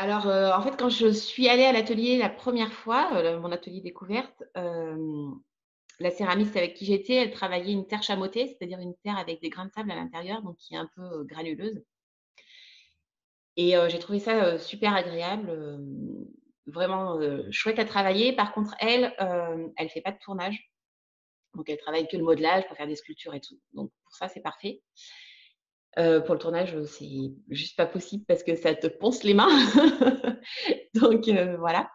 Alors, 0.00 0.28
euh, 0.28 0.52
en 0.52 0.62
fait, 0.62 0.76
quand 0.78 0.90
je 0.90 1.08
suis 1.08 1.48
allée 1.48 1.64
à 1.64 1.72
l'atelier 1.72 2.18
la 2.18 2.28
première 2.28 2.72
fois, 2.72 3.10
euh, 3.14 3.40
mon 3.40 3.50
atelier 3.50 3.80
découverte, 3.80 4.44
la 4.54 6.10
céramiste 6.12 6.56
avec 6.56 6.74
qui 6.74 6.84
j'étais, 6.84 7.14
elle 7.14 7.32
travaillait 7.32 7.72
une 7.72 7.84
terre 7.88 8.04
chamotée, 8.04 8.46
c'est-à-dire 8.46 8.78
une 8.78 8.94
terre 9.02 9.18
avec 9.18 9.42
des 9.42 9.48
grains 9.48 9.66
de 9.66 9.72
sable 9.72 9.90
à 9.90 9.96
l'intérieur, 9.96 10.40
donc 10.42 10.56
qui 10.56 10.74
est 10.74 10.78
un 10.78 10.88
peu 10.94 11.24
granuleuse. 11.24 11.82
Et 13.56 13.74
j'ai 13.88 13.98
trouvé 13.98 14.20
ça 14.20 14.56
super 14.56 14.94
agréable, 14.94 15.50
vraiment 16.68 17.18
chouette 17.50 17.78
à 17.78 17.84
travailler. 17.84 18.34
Par 18.34 18.52
contre, 18.52 18.74
elle, 18.80 19.14
elle 19.18 19.84
ne 19.84 19.88
fait 19.88 20.00
pas 20.00 20.12
de 20.12 20.18
tournage. 20.18 20.70
Donc, 21.54 21.68
elle 21.68 21.78
travaille 21.78 22.06
que 22.06 22.16
le 22.16 22.24
modelage 22.24 22.66
pour 22.66 22.76
faire 22.76 22.86
des 22.86 22.96
sculptures 22.96 23.34
et 23.34 23.40
tout. 23.40 23.58
Donc, 23.72 23.90
pour 24.04 24.14
ça, 24.14 24.28
c'est 24.28 24.40
parfait. 24.42 24.82
Euh, 25.98 26.20
pour 26.20 26.34
le 26.34 26.40
tournage, 26.40 26.80
c'est 26.84 27.32
juste 27.50 27.76
pas 27.76 27.86
possible 27.86 28.24
parce 28.26 28.44
que 28.44 28.54
ça 28.54 28.74
te 28.74 28.86
ponce 28.86 29.24
les 29.24 29.34
mains. 29.34 29.48
Donc 30.94 31.26
euh, 31.28 31.56
voilà. 31.56 31.90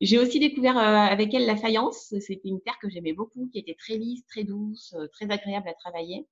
J'ai 0.00 0.18
aussi 0.18 0.38
découvert 0.38 0.78
euh, 0.78 0.80
avec 0.80 1.34
elle 1.34 1.44
la 1.44 1.56
faïence. 1.56 2.14
C'était 2.20 2.48
une 2.48 2.60
terre 2.62 2.78
que 2.80 2.88
j'aimais 2.88 3.12
beaucoup, 3.12 3.48
qui 3.52 3.58
était 3.58 3.74
très 3.74 3.96
lisse, 3.96 4.24
très 4.26 4.44
douce, 4.44 4.94
très 5.12 5.30
agréable 5.30 5.68
à 5.68 5.74
travailler. 5.74 6.26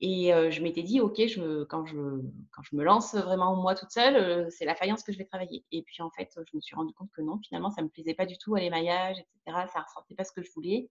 Et 0.00 0.30
je 0.50 0.62
m'étais 0.62 0.82
dit, 0.82 1.00
OK, 1.00 1.16
je, 1.26 1.64
quand, 1.64 1.86
je, 1.86 1.96
quand 2.50 2.62
je 2.62 2.76
me 2.76 2.84
lance 2.84 3.14
vraiment 3.14 3.56
moi 3.56 3.74
toute 3.74 3.90
seule, 3.90 4.50
c'est 4.50 4.66
la 4.66 4.74
faïence 4.74 5.02
que 5.02 5.12
je 5.12 5.18
vais 5.18 5.24
travailler. 5.24 5.64
Et 5.72 5.82
puis 5.82 6.02
en 6.02 6.10
fait, 6.10 6.38
je 6.50 6.56
me 6.56 6.60
suis 6.60 6.76
rendu 6.76 6.92
compte 6.92 7.10
que 7.16 7.22
non, 7.22 7.38
finalement, 7.38 7.70
ça 7.70 7.80
ne 7.80 7.86
me 7.86 7.90
plaisait 7.90 8.14
pas 8.14 8.26
du 8.26 8.36
tout 8.36 8.54
à 8.54 8.60
l'émaillage, 8.60 9.16
etc. 9.18 9.66
Ça 9.72 9.78
ne 9.78 9.84
ressortait 9.84 10.14
pas 10.14 10.24
ce 10.24 10.32
que 10.32 10.42
je 10.42 10.50
voulais. 10.52 10.90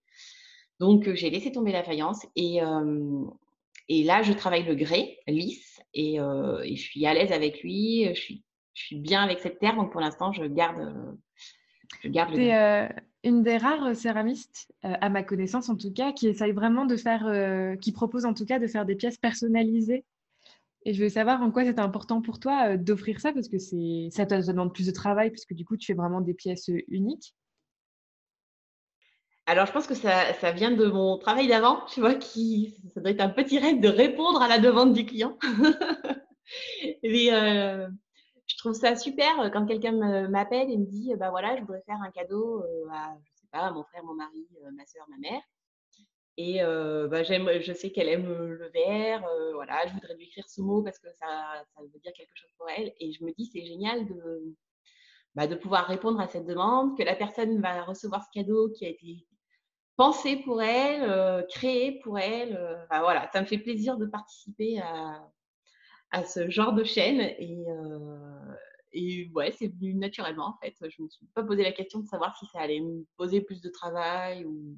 Donc 0.80 1.14
j'ai 1.14 1.30
laissé 1.30 1.52
tomber 1.52 1.72
la 1.72 1.84
faïence 1.84 2.26
et, 2.36 2.62
et 3.88 4.04
là, 4.04 4.24
je 4.24 4.34
travaille 4.34 4.64
le 4.64 4.76
grès 4.76 5.20
lisse 5.28 5.80
et, 5.94 6.16
et 6.16 6.76
je 6.76 6.82
suis 6.82 7.06
à 7.06 7.14
l'aise 7.14 7.32
avec 7.32 7.62
lui. 7.62 8.08
Je 8.16 8.20
suis, 8.20 8.44
je 8.74 8.84
suis, 8.86 9.00
bien 9.00 9.24
avec 9.24 9.40
cette 9.40 9.60
terre. 9.60 9.76
Donc 9.76 9.92
pour 9.92 10.02
l'instant, 10.02 10.32
je 10.34 10.46
garde, 10.46 11.16
je 12.02 12.10
garde 12.10 12.34
le 12.34 12.52
euh, 12.52 12.88
une 13.26 13.44
des 13.44 13.58
rares 13.58 13.96
céramistes, 13.96 14.72
euh, 14.86 14.94
à 15.02 15.10
ma 15.10 15.24
connaissance 15.24 15.68
en 15.70 15.76
tout 15.76 15.92
cas, 15.92 16.14
qui 16.14 16.28
essaye 16.28 16.54
vraiment 16.54 16.86
de 16.86 16.96
faire, 16.96 17.28
euh, 17.28 17.76
qui 17.76 17.92
propose 17.92 18.26
en 18.26 18.34
tout 18.34 18.46
cas 18.46 18.60
de 18.60 18.68
faire 18.68 18.86
des 18.86 18.96
pièces 18.96 19.18
personnalisées. 19.18 20.06
Et 20.86 20.94
je 20.94 21.04
veux 21.04 21.10
savoir 21.10 21.42
en 21.42 21.52
quoi 21.52 21.66
c'est 21.66 21.80
important 21.80 22.22
pour 22.22 22.40
toi 22.40 22.78
d'offrir 22.78 23.20
ça 23.20 23.34
parce 23.34 23.50
que 23.50 23.58
ça 23.58 24.26
te 24.26 24.52
demande 24.52 24.74
plus 24.74 24.86
de 24.86 24.92
travail 24.92 25.32
puisque 25.32 25.54
du 25.54 25.66
coup 25.66 25.78
tu 25.78 25.88
fais 25.88 25.98
vraiment 25.98 26.22
des 26.22 26.36
pièces 26.36 26.70
uniques. 26.88 27.34
Alors, 29.48 29.68
je 29.68 29.72
pense 29.72 29.86
que 29.86 29.94
ça, 29.94 30.34
ça 30.42 30.52
vient 30.52 30.72
de 30.72 30.88
mon 30.88 31.20
travail 31.20 31.48
d'avant, 31.48 31.86
tu 31.86 32.00
vois, 32.00 32.16
qui, 32.16 32.76
ça 32.96 33.02
doit 33.02 33.12
être 33.12 33.22
un 33.22 33.30
petit 33.30 33.60
rêve 33.60 33.80
de 33.80 33.88
répondre 33.88 34.42
à 34.42 34.48
la 34.48 34.58
demande 34.60 34.94
du 34.94 35.06
client. 35.06 35.38
Euh, 37.04 37.88
je 38.48 38.58
trouve 38.58 38.74
ça 38.74 38.96
super 38.96 39.52
quand 39.52 39.66
quelqu'un 39.66 40.28
m'appelle 40.28 40.70
et 40.70 40.78
me 40.78 40.86
dit, 40.86 41.14
bah 41.18 41.30
voilà, 41.30 41.56
je 41.56 41.62
voudrais 41.62 41.84
faire 41.86 42.02
un 42.02 42.12
cadeau 42.12 42.62
euh, 42.64 42.88
à, 42.92 43.18
je 43.24 43.42
sais 43.42 43.48
pas, 43.52 43.72
mon 43.72 43.84
frère, 43.84 44.04
mon 44.04 44.14
mari, 44.14 44.48
euh, 44.64 44.72
ma 44.72 44.86
soeur, 44.86 45.06
ma 45.10 45.18
mère. 45.18 45.42
Et 46.38 46.60
bah, 47.10 47.24
j'aime, 47.24 47.50
je 47.62 47.72
sais 47.72 47.92
qu'elle 47.92 48.10
aime 48.10 48.28
le 48.28 48.68
vert, 48.74 49.26
voilà, 49.54 49.88
je 49.88 49.94
voudrais 49.94 50.16
lui 50.16 50.26
écrire 50.26 50.44
ce 50.50 50.60
mot 50.60 50.84
parce 50.84 51.00
que 51.00 51.08
ça, 51.14 51.64
ça 51.74 51.82
veut 51.82 52.00
dire 52.00 52.12
quelque 52.12 52.36
chose 52.36 52.52
pour 52.58 52.68
elle. 52.70 52.92
Et 53.00 53.14
je 53.14 53.24
me 53.24 53.32
dis, 53.32 53.46
c'est 53.46 53.64
génial 53.64 54.06
de, 54.06 54.54
bah, 55.36 55.48
de 55.48 55.56
pouvoir 55.56 55.86
répondre 55.86 56.20
à 56.20 56.28
cette 56.28 56.46
demande, 56.46 56.98
que 56.98 57.04
la 57.04 57.16
personne 57.16 57.62
va 57.62 57.84
recevoir 57.84 58.24
ce 58.24 58.30
cadeau 58.34 58.70
qui 58.70 58.86
a 58.86 58.90
été 58.90 59.26
pensé 59.98 60.38
pour 60.38 60.62
elle, 60.62 61.04
euh, 61.04 61.44
créé 61.44 62.00
pour 62.00 62.20
elle. 62.20 62.56
Euh, 62.56 63.00
voilà, 63.00 63.30
ça 63.32 63.42
me 63.42 63.46
fait 63.46 63.58
plaisir 63.58 63.98
de 63.98 64.06
participer 64.06 64.80
à, 64.80 65.30
à 66.12 66.24
ce 66.24 66.50
genre 66.50 66.74
de 66.74 66.84
chaîne 66.84 67.20
et, 67.20 67.66
et 68.96 69.30
ouais, 69.34 69.52
c'est 69.52 69.68
venu 69.68 69.94
naturellement 69.94 70.48
en 70.48 70.58
fait. 70.62 70.74
Je 70.82 71.02
me 71.02 71.10
suis 71.10 71.26
pas 71.34 71.44
posé 71.44 71.64
la 71.64 71.72
question 71.72 72.00
de 72.00 72.08
savoir 72.08 72.38
si 72.38 72.46
ça 72.48 72.60
allait 72.60 72.80
me 72.80 73.06
poser 73.18 73.42
plus 73.42 73.62
de 73.62 73.70
travail 73.70 74.46
ou, 74.46 74.76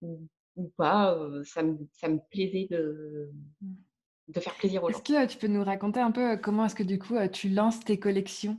ou, 0.00 0.72
pas. 0.76 1.16
Ça 1.44 1.62
me, 1.62 1.76
ça 1.92 2.08
me 2.08 2.18
plaisait 2.30 2.66
de, 2.70 3.30
de 4.28 4.40
faire 4.40 4.54
plaisir 4.54 4.82
aux 4.82 4.90
gens. 4.90 4.98
Est-ce 4.98 5.02
que 5.02 5.26
tu 5.26 5.38
peux 5.38 5.46
nous 5.46 5.62
raconter 5.62 6.00
un 6.00 6.10
peu 6.10 6.36
comment 6.38 6.64
est-ce 6.64 6.74
que 6.74 6.82
du 6.82 6.98
coup 6.98 7.14
tu 7.32 7.50
lances 7.50 7.80
tes 7.80 7.98
collections? 7.98 8.58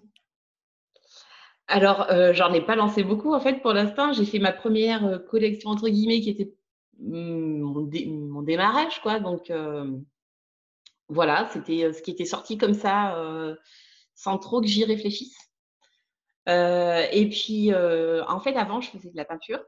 Alors, 1.67 2.07
j'en 2.33 2.53
ai 2.53 2.61
pas 2.61 2.75
lancé 2.75 3.03
beaucoup 3.03 3.33
en 3.33 3.39
fait 3.39 3.61
pour 3.61 3.73
l'instant. 3.73 4.13
J'ai 4.13 4.25
fait 4.25 4.39
ma 4.39 4.51
première 4.51 5.23
collection 5.29 5.71
entre 5.71 5.89
guillemets 5.89 6.21
qui 6.21 6.29
était 6.29 6.53
mmh, 6.99 7.61
mon, 7.61 8.41
démarrage 8.43 9.01
quoi. 9.01 9.19
Donc 9.19 9.51
voilà, 11.09 11.49
c'était 11.51 11.91
ce 11.91 12.01
qui 12.01 12.11
était 12.11 12.25
sorti 12.25 12.57
comme 12.57 12.73
ça 12.73 13.15
sans 14.19 14.37
trop 14.37 14.59
que 14.61 14.67
j'y 14.67 14.83
réfléchisse. 14.83 15.37
Euh, 16.49 17.05
et 17.11 17.29
puis, 17.29 17.73
euh, 17.73 18.25
en 18.27 18.39
fait, 18.41 18.55
avant, 18.55 18.81
je 18.81 18.89
faisais 18.89 19.09
de 19.09 19.15
la 19.15 19.23
peinture, 19.23 19.63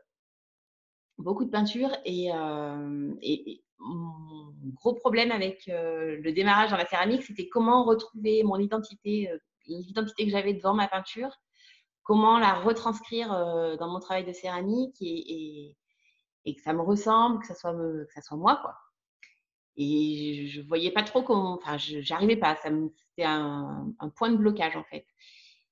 beaucoup 1.17 1.45
de 1.45 1.49
peinture, 1.49 1.89
et, 2.03 2.33
euh, 2.33 3.13
mon 3.79 4.53
gros 4.73 4.93
problème 4.93 5.31
avec 5.31 5.63
le 5.67 6.31
démarrage 6.31 6.69
dans 6.69 6.77
la 6.77 6.85
céramique, 6.85 7.23
c'était 7.23 7.49
comment 7.49 7.83
retrouver 7.83 8.43
mon 8.43 8.57
identité, 8.57 9.31
l'identité 9.65 10.25
que 10.25 10.31
j'avais 10.31 10.53
devant 10.53 10.73
ma 10.73 10.87
peinture, 10.87 11.35
comment 12.03 12.37
la 12.37 12.53
retranscrire 12.55 13.29
dans 13.79 13.87
mon 13.87 13.99
travail 13.99 14.25
de 14.25 14.33
céramique 14.33 14.97
et, 15.01 15.75
que 16.45 16.61
ça 16.61 16.73
me 16.73 16.81
ressemble, 16.81 17.39
que 17.39 17.47
ça 17.47 17.55
soit, 17.55 17.73
que 17.73 18.13
ça 18.13 18.21
soit 18.21 18.37
moi, 18.37 18.59
quoi. 18.61 18.75
Et 19.77 20.47
je 20.47 20.61
voyais 20.61 20.91
pas 20.91 21.03
trop 21.03 21.23
comment, 21.23 21.53
enfin, 21.53 21.77
j'arrivais 21.77 22.35
pas. 22.35 22.55
C'était 22.55 23.23
un, 23.23 23.93
point 24.15 24.29
de 24.29 24.37
blocage 24.37 24.75
en 24.75 24.83
fait. 24.83 25.05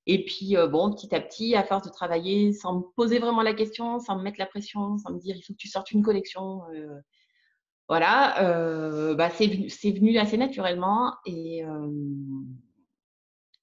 Et 0.06 0.26
puis, 0.26 0.58
euh, 0.58 0.68
bon, 0.68 0.92
petit 0.94 1.14
à 1.14 1.22
petit, 1.22 1.56
à 1.56 1.64
force 1.64 1.84
de 1.86 1.92
travailler, 1.92 2.54
sans 2.54 2.80
me 2.80 2.82
poser 2.96 3.20
vraiment 3.20 3.44
la 3.44 3.54
question, 3.54 4.00
sans 4.00 4.18
me 4.18 4.24
mettre 4.24 4.40
la 4.40 4.46
pression, 4.46 4.98
sans 4.98 5.12
me 5.12 5.20
dire 5.20 5.36
il 5.36 5.44
faut 5.44 5.54
que 5.54 5.58
tu 5.58 5.68
sortes 5.68 5.92
une 5.92 6.02
collection. 6.04 6.64
Euh, 6.74 7.00
voilà, 7.88 8.44
euh, 8.44 9.16
bah, 9.16 9.30
c'est 9.30 9.48
venu, 9.48 10.18
assez 10.18 10.38
naturellement. 10.38 11.14
Et 11.26 11.64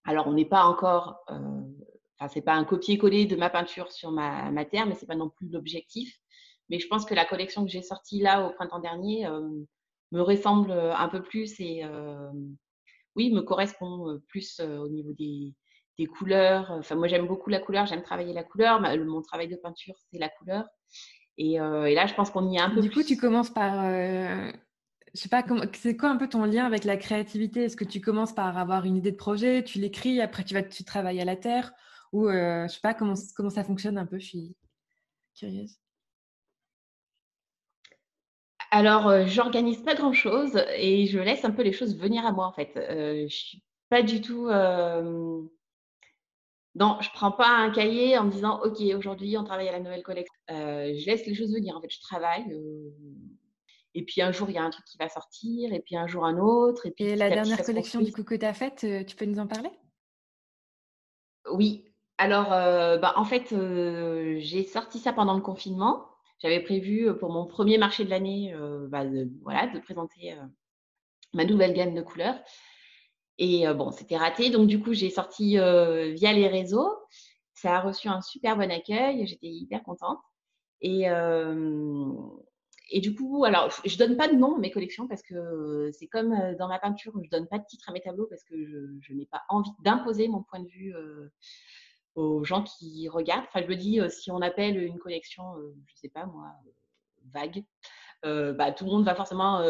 alors, 0.05 0.28
on 0.28 0.35
n'est 0.35 0.45
pas 0.45 0.64
encore, 0.64 1.25
enfin, 1.28 2.28
c'est 2.28 2.43
pas 2.43 2.55
un 2.55 2.64
copier-coller 2.64 3.26
de 3.26 3.37
ma 3.37 3.50
peinture 3.50 3.90
sur 3.90 4.11
ma, 4.12 4.50
ma 4.50 4.64
terre, 4.64 4.87
mais 4.87 4.95
c'est 4.95 5.07
pas 5.07 5.16
non 5.16 5.31
plus 5.31 5.49
l'objectif. 5.49 6.21
Mais 6.69 6.81
je 6.81 6.88
pense 6.88 7.05
que 7.05 7.14
la 7.14 7.25
collection 7.25 7.64
que 7.64 7.71
j'ai 7.71 7.83
sortie 7.83 8.21
là 8.21 8.47
au 8.47 8.52
printemps 8.52 8.81
dernier, 8.81 9.26
me 10.12 10.20
ressemble 10.20 10.72
un 10.72 11.08
peu 11.08 11.22
plus 11.22 11.58
et 11.60 11.82
oui, 13.16 13.32
me 13.32 13.40
correspond 13.40 14.20
plus 14.28 14.60
au 14.60 14.88
niveau 14.88 15.12
des, 15.12 15.54
des 15.98 16.06
couleurs. 16.06 16.70
Enfin, 16.70 16.94
moi, 16.94 17.08
j'aime 17.08 17.26
beaucoup 17.26 17.50
la 17.50 17.60
couleur, 17.60 17.86
j'aime 17.86 18.02
travailler 18.02 18.32
la 18.32 18.44
couleur. 18.44 18.80
Mon 18.80 19.22
travail 19.22 19.48
de 19.48 19.56
peinture, 19.56 19.94
c'est 20.10 20.18
la 20.18 20.28
couleur. 20.28 20.66
Et, 21.38 21.54
et, 21.54 21.94
là, 21.94 22.06
je 22.06 22.14
pense 22.14 22.30
qu'on 22.30 22.50
y 22.50 22.56
est 22.56 22.60
un 22.60 22.70
peu 22.70 22.80
Du 22.80 22.90
coup, 22.90 23.02
tu 23.02 23.16
commences 23.16 23.50
par. 23.50 23.90
je 23.90 24.52
sais 25.14 25.28
pas, 25.28 25.44
c'est 25.72 25.96
quoi 25.96 26.10
un 26.10 26.16
peu 26.16 26.28
ton 26.28 26.44
lien 26.44 26.66
avec 26.66 26.84
la 26.84 26.96
créativité? 26.96 27.64
Est-ce 27.64 27.76
que 27.76 27.84
tu 27.84 28.00
commences 28.00 28.34
par 28.34 28.56
avoir 28.58 28.84
une 28.84 28.96
idée 28.96 29.12
de 29.12 29.16
projet, 29.16 29.64
tu 29.64 29.78
l'écris, 29.78 30.20
après 30.20 30.44
tu 30.44 30.54
vas 30.54 30.62
tu 30.62 30.84
travailles 30.84 31.20
à 31.20 31.25
la 31.25 31.36
terre 31.36 31.72
Ou 32.12 32.28
je 32.28 32.66
sais 32.68 32.80
pas 32.82 32.94
comment, 32.94 33.14
comment 33.34 33.50
ça 33.50 33.64
fonctionne 33.64 33.98
un 33.98 34.06
peu? 34.06 34.18
Je 34.18 34.26
suis 34.26 34.56
curieuse. 35.34 35.78
Alors, 38.70 39.08
euh, 39.08 39.25
j'organise 39.26 39.82
pas 39.82 39.94
grand-chose 39.94 40.62
et 40.76 41.06
je 41.06 41.18
laisse 41.18 41.44
un 41.44 41.50
peu 41.50 41.62
les 41.62 41.73
choses 41.73 41.96
venir 41.96 42.26
à 42.26 42.32
moi, 42.32 42.46
en 42.46 42.52
fait. 42.52 42.76
Euh, 42.76 43.26
je 43.28 43.35
suis 43.37 43.62
pas 43.88 44.02
du 44.02 44.20
tout, 44.20 44.49
euh, 44.49 45.40
non, 46.75 46.99
je 47.00 47.08
prends 47.14 47.30
pas 47.30 47.49
un 47.49 47.70
cahier 47.70 48.18
en 48.18 48.25
me 48.25 48.30
disant: 48.30 48.61
«OK, 48.64 48.80
aujourd'hui, 48.94 49.38
on 49.38 49.44
travaille 49.44 49.68
à 49.68 49.73
la 49.73 49.80
nouvelle 49.80 50.02
collection». 50.02 50.35
je 50.49 51.06
laisse 51.06 51.25
les 51.26 51.35
choses 51.35 51.52
venir. 51.54 51.76
En 51.76 51.80
fait, 51.80 51.90
je 51.90 52.00
travaille, 52.00 52.44
et 53.94 54.04
puis 54.04 54.20
un 54.20 54.32
jour, 54.32 54.50
il 54.50 54.56
y 54.56 54.58
a 54.58 54.62
un 54.62 54.70
truc 54.70 54.85
qui 54.85 54.99
va 54.99 55.08
sortir 55.08 55.73
et 55.73 55.80
puis 55.80 55.96
un 55.96 56.06
jour 56.06 56.25
un 56.25 56.37
autre 56.38 56.85
et 56.87 56.90
puis 56.90 57.14
la 57.14 57.30
dernière 57.30 57.62
collection, 57.62 58.00
du 58.02 58.12
coup, 58.12 58.25
que 58.25 58.35
tu 58.35 58.44
as 58.44 58.52
faite, 58.52 58.85
tu 59.06 59.16
peux 59.16 59.25
nous 59.25 59.38
en 59.38 59.46
parler? 59.46 59.70
Oui. 61.50 61.85
Alors, 62.18 62.49
bah, 62.49 63.14
en 63.16 63.25
fait, 63.25 63.54
j'ai 64.40 64.64
sorti 64.64 64.99
ça 64.99 65.12
pendant 65.12 65.35
le 65.35 65.42
confinement. 65.42 66.15
J'avais 66.40 66.61
prévu 66.61 67.09
pour 67.19 67.33
mon 67.33 67.47
premier 67.47 67.78
marché 67.78 68.05
de 68.05 68.11
l'année 68.11 68.55
bah, 68.88 69.05
de, 69.05 69.28
voilà, 69.43 69.66
de 69.69 69.78
présenter 69.78 70.37
ma 71.33 71.45
nouvelle 71.45 71.73
gamme 71.73 71.95
de 71.95 72.02
couleurs. 72.02 72.38
Et 73.38 73.66
bon, 73.75 73.90
c'était 73.90 74.16
raté. 74.16 74.50
Donc, 74.50 74.66
du 74.66 74.81
coup, 74.81 74.93
j'ai 74.93 75.11
sorti 75.11 75.57
via 75.57 76.33
les 76.33 76.49
réseaux. 76.49 76.95
Ça 77.55 77.76
a 77.76 77.81
reçu 77.81 78.09
un 78.09 78.21
super 78.21 78.57
bon 78.57 78.71
accueil. 78.71 79.26
J'étais 79.26 79.47
hyper 79.47 79.83
contente. 79.83 80.19
Et, 80.83 81.09
du 83.00 83.14
coup, 83.14 83.45
alors, 83.45 83.71
je 83.85 83.97
donne 83.97 84.16
pas 84.16 84.28
de 84.28 84.35
nom 84.35 84.57
à 84.57 84.59
mes 84.59 84.71
collections 84.71 85.09
parce 85.09 85.23
que 85.23 85.90
c'est 85.93 86.07
comme 86.07 86.35
dans 86.59 86.69
ma 86.69 86.78
peinture, 86.78 87.12
je 87.25 87.31
donne 87.31 87.49
pas 87.49 87.59
de 87.59 87.64
titre 87.66 87.88
à 87.88 87.93
mes 87.93 88.00
tableaux 88.00 88.26
parce 88.26 88.45
que 88.45 88.55
je 89.00 89.12
n'ai 89.14 89.26
pas 89.26 89.43
envie 89.49 89.73
d'imposer 89.83 90.28
mon 90.28 90.43
point 90.43 90.61
de 90.61 90.69
vue 90.69 90.95
aux 92.16 92.44
gens 92.44 92.62
qui 92.62 93.08
regardent. 93.08 93.44
Enfin, 93.49 93.62
je 93.62 93.68
me 93.68 93.76
dis, 93.76 94.00
euh, 94.00 94.08
si 94.08 94.30
on 94.30 94.40
appelle 94.40 94.82
une 94.82 94.99
collection, 94.99 95.56
euh, 95.56 95.75
je 95.87 95.92
ne 95.92 95.99
sais 95.99 96.08
pas 96.08 96.26
moi, 96.26 96.50
euh, 96.66 96.70
vague, 97.32 97.64
bah, 98.23 98.73
tout 98.73 98.85
le 98.87 98.90
monde 98.90 99.04
va 99.04 99.14
forcément 99.14 99.62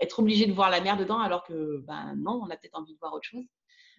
être 0.00 0.20
obligé 0.20 0.46
de 0.46 0.52
voir 0.52 0.70
la 0.70 0.80
mer 0.80 0.96
dedans, 0.96 1.18
alors 1.18 1.44
que 1.44 1.84
ben 1.86 2.14
non, 2.16 2.40
on 2.42 2.48
a 2.48 2.56
peut-être 2.56 2.78
envie 2.78 2.94
de 2.94 2.98
voir 2.98 3.12
autre 3.12 3.26
chose. 3.26 3.44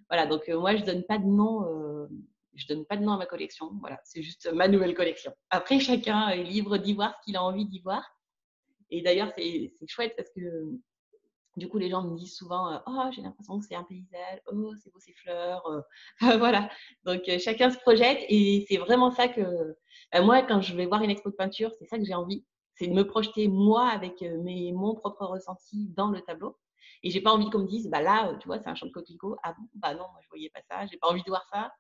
Voilà, 0.10 0.26
donc 0.26 0.48
moi, 0.48 0.76
je 0.76 0.84
donne 0.84 1.04
pas 1.04 1.20
donne 1.20 2.86
pas 2.88 2.98
de 2.98 3.04
nom 3.04 3.12
à 3.12 3.18
ma 3.18 3.28
collection. 3.28 3.70
Voilà, 3.80 4.00
c'est 4.04 4.24
juste 4.24 4.52
ma 4.54 4.68
nouvelle 4.68 4.96
collection. 4.96 5.32
Après, 5.52 5.80
chacun 5.80 6.30
est 6.30 6.42
libre 6.42 6.78
d'y 6.78 6.94
voir 6.94 7.16
ce 7.20 7.26
qu'il 7.26 7.36
a 7.36 7.44
envie 7.44 7.66
d'y 7.66 7.80
voir. 7.80 8.04
Et 8.90 9.04
d'ailleurs, 9.04 9.32
c'est 9.38 9.72
chouette 9.86 10.16
parce 10.18 10.32
que 10.32 10.80
du 11.58 11.68
coup, 11.68 11.78
les 11.78 11.90
gens 11.90 12.04
me 12.04 12.16
disent 12.18 12.36
souvent 12.36 12.82
Oh, 12.88 13.10
j'ai 13.12 13.22
l'impression 13.22 13.60
que 13.60 13.66
c'est 13.66 13.76
un 13.76 13.84
paysage, 13.84 14.40
oh, 14.52 14.74
c'est 14.82 14.92
beau 14.92 15.00
ces 15.00 15.14
fleurs. 15.14 15.64
voilà. 16.40 16.70
Donc, 17.06 17.24
chacun 17.40 17.70
se 17.70 17.78
projette 17.80 18.20
et 18.30 18.66
c'est 18.70 18.78
vraiment 18.78 19.12
ça 19.12 19.28
que 19.28 19.76
bah, 20.12 20.22
moi, 20.22 20.42
quand 20.44 20.62
je 20.62 20.76
vais 20.76 20.86
voir 20.86 21.04
une 21.04 21.10
expo 21.10 21.30
de 21.30 21.36
peinture, 21.36 21.72
c'est 21.78 21.86
ça 21.86 21.98
que 21.98 22.06
j'ai 22.06 22.16
envie 22.16 22.46
c'est 22.76 22.88
de 22.88 22.94
me 22.94 23.06
projeter 23.06 23.48
moi 23.48 23.90
avec 23.90 24.22
mes, 24.22 24.72
mon 24.72 24.96
propre 24.96 25.26
ressenti 25.26 25.90
dans 25.90 26.10
le 26.10 26.22
tableau. 26.22 26.58
Et 27.04 27.12
j'ai 27.12 27.22
pas 27.22 27.32
envie 27.32 27.50
qu'on 27.50 27.60
me 27.60 27.68
dise 27.68 27.90
Bah 27.90 28.02
là, 28.02 28.36
tu 28.40 28.48
vois, 28.48 28.60
c'est 28.60 28.70
un 28.70 28.76
champ 28.76 28.88
de 28.88 28.92
coquelicot. 28.92 29.36
Ah 29.44 29.54
bon? 29.54 29.68
Bah 29.76 29.94
non, 29.94 30.06
moi, 30.12 30.20
je 30.24 30.30
voyais 30.30 30.50
pas 30.50 30.62
ça, 30.70 30.86
j'ai 30.88 30.98
pas 30.98 31.10
envie 31.10 31.24
de 31.24 31.30
voir 31.30 31.46
ça. 31.52 31.72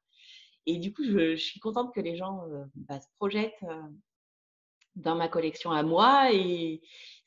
Et 0.67 0.77
du 0.77 0.93
coup, 0.93 1.03
je, 1.03 1.35
suis 1.35 1.59
contente 1.59 1.93
que 1.93 2.01
les 2.01 2.15
gens 2.15 2.43
bah, 2.75 2.99
se 2.99 3.07
projettent 3.17 3.63
dans 4.95 5.15
ma 5.15 5.27
collection 5.27 5.71
à 5.71 5.83
moi 5.83 6.31
et 6.33 6.81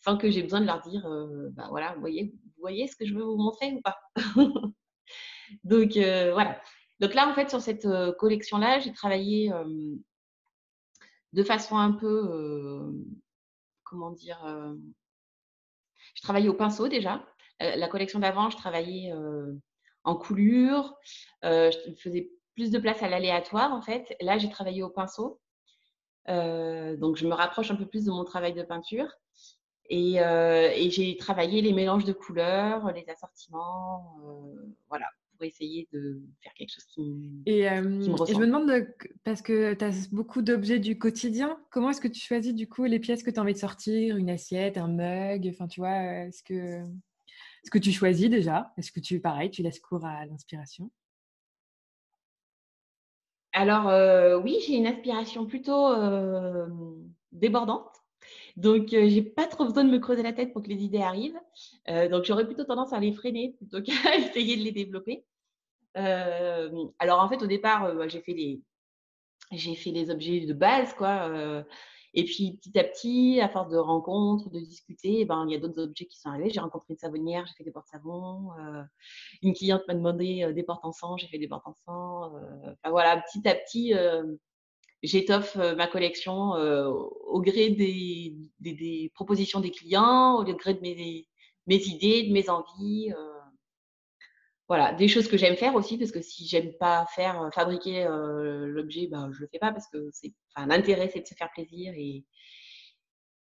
sans 0.05 0.19
que 0.19 0.31
j'ai 0.31 0.43
besoin 0.43 0.61
de 0.61 0.67
leur 0.67 0.81
dire, 0.81 1.07
euh, 1.07 1.49
bah 1.53 1.67
voilà, 1.71 1.95
vous 1.95 2.07
voyez, 2.59 2.87
ce 2.87 2.97
que 2.97 3.07
je 3.07 3.15
veux 3.15 3.23
vous 3.23 3.37
montrer 3.37 3.73
ou 3.73 3.81
pas? 3.81 3.99
Donc 5.65 5.97
euh, 5.97 6.33
voilà. 6.33 6.61
Donc 7.01 7.15
là, 7.15 7.29
en 7.29 7.35
fait, 7.35 7.49
sur 7.49 7.61
cette 7.61 7.87
euh, 7.87 8.13
collection-là, 8.13 8.81
j'ai 8.81 8.93
travaillé 8.93 9.53
de 11.33 11.43
façon 11.43 11.77
un 11.77 11.93
peu, 11.93 12.93
comment 13.83 14.11
dire, 14.11 14.39
je 16.15 16.23
travaillais 16.23 16.49
au 16.49 16.55
pinceau 16.55 16.89
déjà. 16.89 17.25
la 17.61 17.89
collection 17.89 18.21
d'avant, 18.21 18.51
je 18.51 18.57
travaillais 18.57 19.13
en 20.05 20.17
coulure, 20.17 20.95
je 21.43 21.95
faisais 21.99 22.31
plus 22.55 22.71
de 22.71 22.79
place 22.79 23.03
à 23.03 23.09
l'aléatoire 23.09 23.73
en 23.73 23.83
fait. 23.83 24.17
Là, 24.21 24.39
j'ai 24.39 24.49
travaillé 24.51 24.83
au 24.83 24.91
pinceau. 24.91 25.41
Donc, 26.27 27.17
je 27.17 27.27
me 27.27 27.35
rapproche 27.35 27.71
un 27.71 27.77
peu 27.77 27.87
plus 27.87 28.05
de 28.05 28.11
mon 28.11 28.25
travail 28.25 28.55
de 28.55 28.63
peinture. 28.63 29.09
Euh, 29.93 30.71
et, 30.75 30.91
j'ai 30.91 31.17
travaillé 31.17 31.61
les 31.61 31.73
mélanges 31.73 32.05
de 32.05 32.13
couleurs, 32.13 32.91
les 32.93 33.05
assortiments, 33.09 34.17
euh, 34.27 34.75
voilà, 34.89 35.07
pour 35.33 35.45
essayer 35.45 35.89
de 35.93 36.23
faire 36.43 36.55
quelque 36.55 36.73
chose 36.73 36.85
qui, 36.87 37.43
et, 37.45 37.69
euh, 37.69 37.83
me 37.83 38.13
ressemble. 38.13 38.31
Et 38.31 38.35
je 38.35 38.41
me 38.41 38.47
demande, 38.47 38.87
parce 39.25 39.43
que 39.43 39.75
tu 39.75 39.85
as 39.85 40.09
beaucoup 40.11 40.41
d'objets 40.41 40.79
du 40.79 40.99
quotidien, 40.99 41.59
comment 41.71 41.91
est-ce 41.91 42.01
que 42.01 42.09
tu 42.09 42.21
choisis 42.21 42.55
du 42.55 42.67
coup 42.67 42.85
les 42.85 42.99
pièces 42.99 43.23
que 43.23 43.31
tu 43.31 43.39
as 43.39 43.43
envie 43.43 43.53
de 43.53 43.59
sortir 43.59 44.17
Une 44.17 44.31
assiette, 44.31 44.79
un 44.79 44.89
mug 44.89 45.47
Enfin, 45.53 45.67
tu 45.67 45.81
vois, 45.81 46.25
est-ce 46.27 46.43
que, 46.43 46.83
que 47.71 47.79
tu 47.79 47.93
choisis 47.93 48.31
déjà? 48.31 48.73
Est-ce 48.79 48.91
que 48.91 49.01
tu, 49.01 49.21
pareil, 49.21 49.51
tu 49.51 49.63
laisses 49.63 49.81
cours 49.81 50.07
à 50.07 50.25
l'inspiration? 50.25 50.91
Alors 53.55 54.43
oui, 54.43 54.59
j'ai 54.67 54.75
une 54.75 54.87
inspiration 54.87 55.47
plutôt 55.47 55.95
débordante. 57.33 57.91
Donc, 58.57 58.89
je 58.91 59.09
j'ai 59.09 59.23
pas 59.23 59.47
trop 59.47 59.65
besoin 59.65 59.85
de 59.85 59.91
me 59.91 59.99
creuser 59.99 60.23
la 60.23 60.33
tête 60.33 60.53
pour 60.53 60.63
que 60.63 60.69
les 60.69 60.85
idées 60.85 61.03
arrivent. 61.03 61.41
donc, 62.11 62.25
j'aurais 62.25 62.47
plutôt 62.47 62.65
tendance 62.65 62.93
à 62.93 63.01
les 63.01 63.13
freiner 63.13 63.55
plutôt 63.59 63.83
qu'à 63.83 63.93
essayer 64.17 64.57
de 64.57 64.63
les 64.63 64.73
développer. 64.73 65.25
alors 65.95 67.21
en 67.21 67.29
fait, 67.29 67.43
au 67.43 67.47
départ, 67.47 67.95
bah, 67.95 68.09
j'ai 68.09 68.21
fait 68.21 68.35
les 68.35 68.61
j'ai 69.53 69.75
fait 69.75 69.91
les 69.91 70.11
objets 70.11 70.41
de 70.41 70.53
base, 70.53 70.95
quoi. 70.95 71.65
Et 72.15 72.25
puis 72.25 72.59
petit 72.61 72.79
à 72.79 72.85
petit, 72.85 73.41
à 73.41 73.49
force 73.49 73.71
de 73.71 73.77
rencontres, 73.77 74.49
de 74.51 74.61
discuter, 74.61 75.21
eh 75.21 75.25
ben 75.25 75.45
il 75.49 75.53
y 75.53 75.57
a 75.57 75.59
d'autres 75.59 75.83
objets 75.83 76.07
qui 76.07 76.19
sont 76.19 76.29
arrivés. 76.29 76.51
J'ai 76.51 76.61
rencontré 76.61 76.87
une 76.91 76.99
savonnière, 76.99 77.45
j'ai 77.47 77.55
fait 77.55 77.65
des 77.65 77.73
portes-savons. 77.73 78.51
une 79.43 79.55
cliente 79.55 79.83
m'a 79.89 79.95
demandé 79.95 80.53
des 80.55 80.63
portes 80.63 80.85
en 80.85 80.93
sang, 80.93 81.17
j'ai 81.17 81.27
fait 81.27 81.39
des 81.39 81.49
portes 81.49 81.67
en 81.67 81.75
sang. 81.85 82.33
Enfin 82.65 82.91
voilà, 82.91 83.21
petit 83.21 83.47
à 83.49 83.55
petit, 83.55 83.93
j'étoffe 85.03 85.57
ma 85.57 85.89
collection 85.89 86.53
au 86.53 87.41
gré 87.41 87.71
des, 87.71 89.13
propositions 89.15 89.61
des 89.61 89.73
clients, 89.73 90.37
au 90.37 90.45
gré 90.45 90.75
de 90.75 90.81
mes 90.81 91.27
idées, 91.67 92.29
de 92.29 92.33
mes 92.33 92.49
envies 92.49 93.13
voilà, 94.69 94.95
des 94.95 95.09
choses 95.09 95.29
que 95.29 95.37
j'aime 95.37 95.57
faire 95.57 95.75
aussi, 95.75 95.99
parce 95.99 96.11
que 96.11 96.23
si 96.23 96.47
j'aime 96.47 96.73
pas 96.79 97.07
faire 97.15 97.51
fabriquer 97.55 98.07
l'objet, 98.09 99.09
ben, 99.09 99.31
je 99.33 99.41
le 99.41 99.49
fais 99.49 99.59
pas 99.59 99.73
parce 99.73 99.89
que 99.89 100.09
c'est, 100.13 100.33
enfin, 100.55 100.67
l'intérêt 100.67 101.11
c'est 101.13 101.21
de 101.21 101.27
se 101.27 101.35
faire 101.35 101.51
plaisir 101.53 101.93
et, 101.97 102.25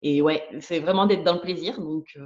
et 0.02 0.20
ouais, 0.20 0.46
c'est 0.60 0.80
vraiment 0.80 1.06
d'être 1.06 1.24
dans 1.24 1.34
le 1.34 1.40
plaisir. 1.40 1.80
Donc, 1.80 2.18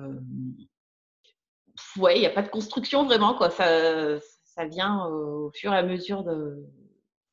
ouais, 1.97 2.17
il 2.17 2.21
n'y 2.21 2.27
a 2.27 2.31
pas 2.31 2.43
de 2.43 2.49
construction 2.49 3.05
vraiment, 3.05 3.35
quoi. 3.37 3.51
Ça, 3.51 4.19
ça 4.45 4.67
vient 4.67 5.07
au 5.07 5.53
fur 5.55 5.73
et 5.73 5.77
à 5.77 5.85
mesure 5.85 6.25
de, 6.25 6.57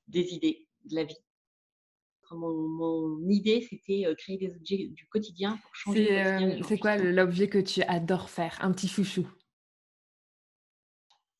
des 0.07 0.35
idées 0.35 0.67
de 0.83 0.95
la 0.95 1.03
vie. 1.05 1.17
Mon, 2.31 2.53
mon 2.53 3.29
idée, 3.29 3.61
c'était 3.67 4.05
créer 4.17 4.37
des 4.37 4.55
objets 4.55 4.87
du 4.89 5.07
quotidien 5.07 5.57
pour 5.63 5.75
changer. 5.75 6.59
C'est 6.67 6.77
quoi 6.77 6.97
l'objet 6.97 7.47
que 7.47 7.59
tu 7.59 7.81
adores 7.83 8.29
faire? 8.29 8.57
Un 8.61 8.71
petit 8.71 8.87
chouchou 8.87 9.27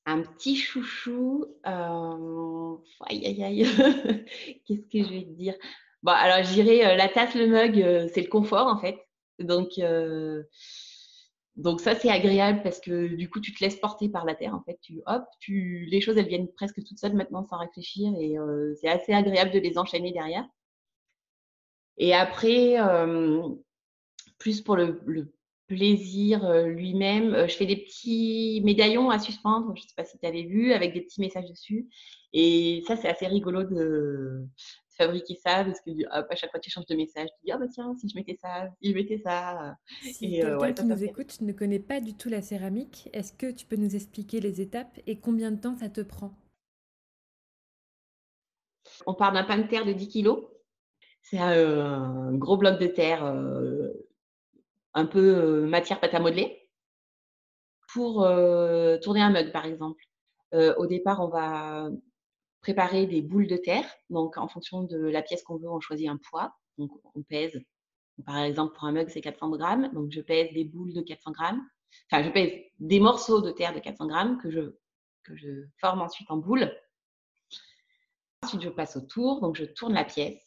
un 0.06 0.22
petit 0.22 0.56
chouchou, 0.56 1.46
euh, 1.66 2.78
aïe 3.08 3.26
aïe 3.26 3.44
aïe, 3.44 3.66
qu'est-ce 4.66 4.88
que 4.88 5.04
je 5.04 5.14
vais 5.14 5.24
te 5.24 5.32
dire? 5.32 5.56
Bon, 6.04 6.12
alors 6.12 6.44
je 6.44 6.54
dirais, 6.54 6.96
la 6.96 7.10
tasse, 7.10 7.36
le 7.36 7.48
mug, 7.48 8.10
c'est 8.14 8.22
le 8.22 8.30
confort 8.30 8.68
en 8.68 8.78
fait. 8.80 8.98
Donc 9.40 9.80
donc 11.56 11.80
ça, 11.80 11.96
c'est 11.96 12.10
agréable 12.10 12.62
parce 12.64 12.80
que 12.82 13.08
du 13.08 13.30
coup, 13.30 13.40
tu 13.40 13.54
te 13.54 13.64
laisses 13.64 13.78
porter 13.78 14.10
par 14.10 14.26
la 14.26 14.36
terre 14.36 14.54
en 14.54 14.62
fait. 14.62 14.78
Tu 14.82 15.02
hop, 15.06 15.24
tu 15.40 15.86
les 15.90 16.02
choses, 16.02 16.18
elles 16.18 16.28
viennent 16.28 16.52
presque 16.54 16.84
toutes 16.84 17.00
seules 17.00 17.16
maintenant 17.16 17.44
sans 17.44 17.58
réfléchir 17.58 18.14
et 18.20 18.36
c'est 18.80 18.90
assez 18.90 19.14
agréable 19.14 19.52
de 19.52 19.60
les 19.60 19.78
enchaîner 19.78 20.12
derrière. 20.12 20.46
Et 21.98 22.14
après, 22.14 22.78
plus 24.38 24.62
pour 24.62 24.76
le 24.76 25.02
le 25.06 25.34
plaisir 25.68 26.66
lui-même. 26.66 27.48
je 27.48 27.56
fais 27.56 27.66
des 27.66 27.78
petits 27.78 28.62
médaillons 28.64 29.10
à 29.10 29.20
suspendre, 29.20 29.74
je 29.76 29.82
ne 29.82 29.88
sais 29.88 29.96
pas 29.96 30.06
si 30.06 30.18
tu 30.20 30.26
avais 30.26 30.44
vu, 30.44 30.74
avec 30.74 30.94
des 30.94 31.02
petits 31.02 31.22
messages 31.22 31.50
dessus. 31.50 31.88
Et 32.34 32.84
ça, 32.88 32.96
c'est 32.96 33.08
assez 33.08 33.28
rigolo 33.28 33.64
de, 33.64 34.46
fabriquer 34.96 35.36
ça, 35.36 35.64
parce 35.64 35.80
que 35.82 35.92
à 36.10 36.36
chaque 36.36 36.52
fois 36.52 36.60
que 36.60 36.66
tu 36.66 36.72
changes 36.72 36.86
de 36.86 36.96
message, 36.96 37.28
tu 37.28 37.46
dis 37.46 37.52
ah 37.52 37.58
bah 37.58 37.68
tiens, 37.72 37.94
si 37.96 38.10
je 38.10 38.16
mettais 38.16 38.38
ça, 38.42 38.70
si 38.82 38.92
je 38.92 38.96
mettais 38.96 39.18
ça. 39.18 39.76
Si 40.02 40.32
quelqu'un 40.32 40.74
qui 40.74 40.86
nous 40.86 41.04
écoute 41.04 41.42
ne 41.42 41.52
connaît 41.54 41.80
pas 41.80 42.00
du 42.00 42.16
tout 42.16 42.30
la 42.30 42.42
céramique, 42.42 43.10
est-ce 43.14 43.34
que 43.34 43.52
tu 43.52 43.66
peux 43.66 43.76
nous 43.76 43.96
expliquer 43.96 44.40
les 44.40 44.62
étapes 44.62 45.00
et 45.08 45.20
combien 45.20 45.52
de 45.52 45.60
temps 45.60 45.76
ça 45.76 45.90
te 45.90 46.02
prend? 46.02 46.34
On 49.06 49.14
part 49.14 49.34
d'un 49.34 49.44
pain 49.44 49.58
de 49.58 49.68
terre 49.68 49.86
de 49.86 49.94
10 49.94 50.10
kg. 50.10 50.30
C'est 51.22 51.40
un, 51.40 52.34
gros 52.36 52.58
bloc 52.58 52.80
de 52.80 52.88
terre 52.88 53.26
un 54.96 55.06
peu 55.06 55.68
matière 55.68 56.00
pâte 56.00 56.14
à 56.14 56.20
modeler 56.20 56.60
pour 57.94 58.28
tourner 59.02 59.22
un 59.22 59.30
mug, 59.30 59.52
par 59.52 59.66
exemple. 59.66 60.04
au 60.54 60.88
départ, 60.88 61.22
on 61.22 61.28
va 61.28 61.90
préparer 62.62 63.06
des 63.06 63.22
boules 63.22 63.48
de 63.48 63.58
terre. 63.58 63.86
Donc, 64.10 64.38
en 64.38 64.48
fonction 64.48 64.84
de 64.84 64.98
la 64.98 65.22
pièce 65.22 65.44
qu'on 65.44 65.58
veut, 65.58 65.70
on 65.70 65.80
choisit 65.80 66.10
un 66.10 66.18
poids. 66.18 66.56
Donc, 66.78 66.92
on 67.14 67.22
pèse. 67.22 67.62
Par 68.26 68.38
exemple, 68.40 68.74
pour 68.74 68.86
un 68.86 68.92
mug, 68.92 69.10
c'est 69.10 69.22
400 69.22 69.52
grammes. 69.52 69.94
Donc, 69.94 70.12
je 70.12 70.22
pèse 70.22 70.52
des 70.54 70.64
boules 70.64 70.94
de 70.94 71.02
400 71.02 71.32
grammes. 71.32 71.62
Enfin, 72.10 72.24
je 72.24 72.30
pèse 72.32 72.52
des 72.80 73.00
morceaux 73.00 73.42
de 73.42 73.52
terre 73.52 73.74
de 73.74 73.80
400 73.80 74.08
grammes 74.08 74.38
que 74.42 74.50
je, 74.50 74.76
que 75.24 75.36
je 75.36 75.66
forme 75.80 76.02
ensuite 76.02 76.32
en 76.32 76.38
boules. 76.38 76.72
Ensuite, 78.42 78.62
je 78.62 78.70
passe 78.70 78.98
au 78.98 79.02
tour. 79.02 79.42
Donc, 79.42 79.56
je 79.56 79.66
tourne 79.66 79.94
la 79.94 80.06
pièce 80.06 80.45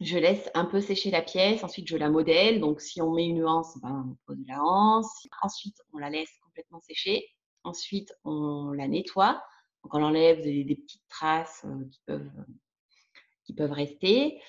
je 0.00 0.16
laisse 0.16 0.50
un 0.54 0.64
peu 0.64 0.80
sécher 0.80 1.10
la 1.10 1.20
pièce, 1.20 1.62
ensuite 1.62 1.86
je 1.86 1.96
la 1.96 2.08
modèle. 2.08 2.60
Donc 2.60 2.80
si 2.80 3.02
on 3.02 3.12
met 3.12 3.26
une 3.26 3.44
anse, 3.44 3.78
ben, 3.82 4.06
on 4.10 4.16
pose 4.26 4.42
la 4.48 4.62
anse. 4.62 5.26
Ensuite, 5.42 5.76
on 5.92 5.98
la 5.98 6.10
laisse 6.10 6.32
complètement 6.42 6.80
sécher. 6.80 7.28
Ensuite, 7.64 8.12
on 8.24 8.72
la 8.72 8.88
nettoie. 8.88 9.42
Donc 9.84 9.94
on 9.94 10.02
enlève 10.02 10.42
des, 10.42 10.64
petites 10.74 11.06
traces 11.08 11.64
euh, 11.66 11.84
qui, 11.90 12.00
peuvent, 12.06 12.30
qui 13.44 13.54
peuvent 13.54 13.72
rester. 13.72 14.40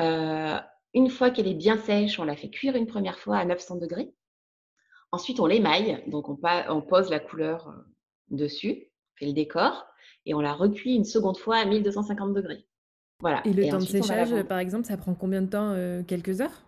Euh, 0.00 0.58
une 0.92 1.08
fois 1.08 1.30
qu'elle 1.30 1.48
est 1.48 1.54
bien 1.54 1.78
sèche, 1.78 2.18
on 2.18 2.24
la 2.24 2.36
fait 2.36 2.50
cuire 2.50 2.74
une 2.74 2.86
première 2.86 3.18
fois 3.18 3.36
à 3.36 3.44
900 3.44 3.76
degrés. 3.76 4.12
Ensuite, 5.12 5.38
on 5.38 5.46
l'émaille. 5.46 6.02
Donc 6.08 6.28
on, 6.28 6.38
on 6.68 6.82
pose 6.82 7.10
la 7.10 7.20
couleur 7.20 7.68
euh, 7.68 7.72
dessus, 8.30 8.88
on 8.88 9.18
fait 9.18 9.26
le 9.26 9.32
décor 9.34 9.86
et 10.26 10.34
on 10.34 10.40
la 10.40 10.52
recuit 10.52 10.96
une 10.96 11.04
seconde 11.04 11.38
fois 11.38 11.58
à 11.58 11.64
1250 11.64 12.34
degrés. 12.34 12.66
Et 13.44 13.52
le 13.52 13.68
temps 13.68 13.78
de 13.78 13.84
séchage, 13.84 14.42
par 14.44 14.58
exemple, 14.58 14.86
ça 14.86 14.96
prend 14.96 15.14
combien 15.14 15.42
de 15.42 15.48
temps 15.48 15.72
euh, 15.72 16.02
Quelques 16.02 16.40
heures? 16.40 16.64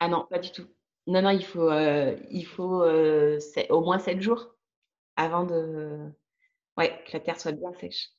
Ah 0.00 0.08
non, 0.08 0.26
pas 0.28 0.38
du 0.38 0.50
tout. 0.50 0.66
Non, 1.06 1.22
non, 1.22 1.30
il 1.30 1.44
faut, 1.44 1.70
euh, 1.70 2.16
il 2.30 2.44
faut 2.44 2.82
euh, 2.82 3.38
au 3.70 3.80
moins 3.80 3.98
7 3.98 4.20
jours 4.20 4.54
avant 5.16 5.44
de 5.44 5.98
ouais, 6.76 6.92
que 7.06 7.12
la 7.14 7.20
terre 7.20 7.40
soit 7.40 7.52
bien 7.52 7.72
sèche. 7.80 8.10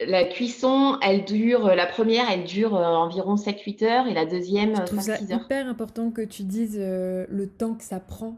La 0.00 0.24
cuisson, 0.24 0.98
elle 1.00 1.24
dure, 1.24 1.66
la 1.68 1.86
première, 1.86 2.28
elle 2.28 2.44
dure 2.44 2.74
environ 2.74 3.36
7-8 3.36 3.84
heures 3.84 4.06
et 4.08 4.12
la 4.12 4.26
deuxième, 4.26 4.74
Je 4.76 4.82
trouve 4.82 5.00
ça 5.00 5.18
hyper 5.20 5.68
important 5.68 6.10
que 6.10 6.22
tu 6.22 6.42
dises 6.42 6.76
le 6.76 7.46
temps 7.46 7.74
que 7.74 7.84
ça 7.84 8.00
prend. 8.00 8.36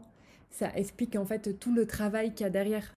Ça 0.51 0.69
explique 0.75 1.15
en 1.15 1.25
fait 1.25 1.59
tout 1.59 1.73
le 1.73 1.87
travail 1.87 2.33
qu'il 2.33 2.45
y 2.45 2.47
a 2.47 2.51
derrière. 2.51 2.93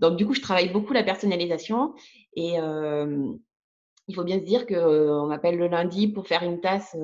Donc, 0.00 0.16
du 0.16 0.26
coup, 0.26 0.34
je 0.34 0.40
travaille 0.40 0.72
beaucoup 0.72 0.92
la 0.92 1.04
personnalisation 1.04 1.94
et 2.34 2.54
il 2.54 4.14
faut 4.14 4.24
bien 4.24 4.40
se 4.40 4.44
dire 4.44 4.66
qu'on 4.66 5.26
m'appelle 5.26 5.56
le 5.56 5.68
lundi 5.68 6.08
pour 6.08 6.26
faire 6.26 6.42
une 6.42 6.60
tasse 6.60 6.96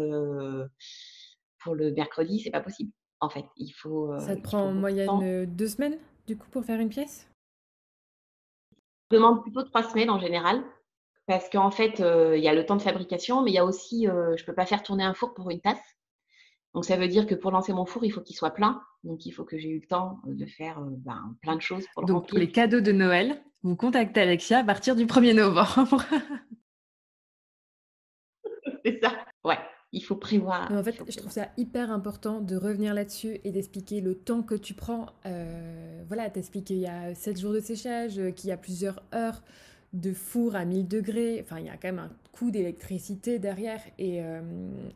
pour 1.62 1.74
le 1.74 1.92
mercredi, 1.92 2.40
c'est 2.40 2.50
pas 2.50 2.60
possible. 2.60 2.90
En 3.20 3.28
fait, 3.28 3.44
il 3.56 3.70
faut. 3.70 4.18
Ça 4.18 4.34
te 4.36 4.42
prend 4.42 4.62
en 4.62 4.72
moyenne 4.72 5.46
deux 5.46 5.68
semaines, 5.68 5.98
du 6.26 6.36
coup, 6.36 6.48
pour 6.50 6.64
faire 6.64 6.80
une 6.80 6.88
pièce? 6.88 7.28
Je 9.10 9.16
demande 9.16 9.42
plutôt 9.42 9.62
trois 9.62 9.84
semaines 9.84 10.10
en 10.10 10.18
général. 10.18 10.64
Parce 11.28 11.50
qu'en 11.50 11.72
fait, 11.72 11.98
il 11.98 12.40
y 12.40 12.46
a 12.46 12.54
le 12.54 12.64
temps 12.64 12.76
de 12.76 12.82
fabrication, 12.82 13.42
mais 13.42 13.50
il 13.50 13.54
y 13.54 13.58
a 13.58 13.64
aussi, 13.64 14.04
je 14.04 14.40
ne 14.40 14.46
peux 14.46 14.54
pas 14.54 14.64
faire 14.64 14.84
tourner 14.84 15.02
un 15.02 15.12
four 15.12 15.34
pour 15.34 15.50
une 15.50 15.60
tasse. 15.60 15.82
Donc 16.76 16.84
ça 16.84 16.98
veut 16.98 17.08
dire 17.08 17.26
que 17.26 17.34
pour 17.34 17.50
lancer 17.52 17.72
mon 17.72 17.86
four, 17.86 18.04
il 18.04 18.10
faut 18.10 18.20
qu'il 18.20 18.36
soit 18.36 18.50
plein. 18.50 18.82
Donc 19.02 19.24
il 19.24 19.32
faut 19.32 19.44
que 19.44 19.56
j'ai 19.56 19.70
eu 19.70 19.80
le 19.80 19.86
temps 19.86 20.20
de 20.26 20.44
faire 20.44 20.78
ben, 20.82 21.34
plein 21.40 21.56
de 21.56 21.62
choses 21.62 21.86
pour 21.94 22.04
Donc 22.04 22.28
pour 22.28 22.36
les 22.36 22.50
cadeaux 22.50 22.82
de 22.82 22.92
Noël, 22.92 23.42
vous 23.62 23.76
contactez 23.76 24.20
Alexia 24.20 24.58
à 24.58 24.64
partir 24.64 24.94
du 24.94 25.06
1er 25.06 25.34
novembre. 25.34 26.04
C'est 28.84 29.00
ça. 29.02 29.10
Ouais, 29.42 29.56
il 29.92 30.04
faut 30.04 30.16
prévoir. 30.16 30.70
en 30.70 30.84
fait, 30.84 31.02
je 31.08 31.16
trouve 31.16 31.32
ça 31.32 31.48
hyper 31.56 31.90
important 31.90 32.42
de 32.42 32.56
revenir 32.56 32.92
là-dessus 32.92 33.40
et 33.42 33.52
d'expliquer 33.52 34.02
le 34.02 34.14
temps 34.14 34.42
que 34.42 34.54
tu 34.54 34.74
prends. 34.74 35.06
Euh, 35.24 36.04
voilà, 36.08 36.28
t'expliques 36.28 36.66
qu'il 36.66 36.76
y 36.76 36.86
a 36.86 37.14
7 37.14 37.40
jours 37.40 37.54
de 37.54 37.60
séchage, 37.60 38.20
qu'il 38.34 38.50
y 38.50 38.52
a 38.52 38.58
plusieurs 38.58 39.02
heures 39.14 39.40
de 39.92 40.12
four 40.12 40.56
à 40.56 40.64
1000 40.64 40.88
degrés. 40.88 41.40
Enfin, 41.42 41.58
il 41.60 41.66
y 41.66 41.68
a 41.68 41.76
quand 41.76 41.88
même 41.88 41.98
un 41.98 42.10
coût 42.32 42.50
d'électricité 42.50 43.38
derrière. 43.38 43.80
Et, 43.98 44.22
euh, 44.22 44.40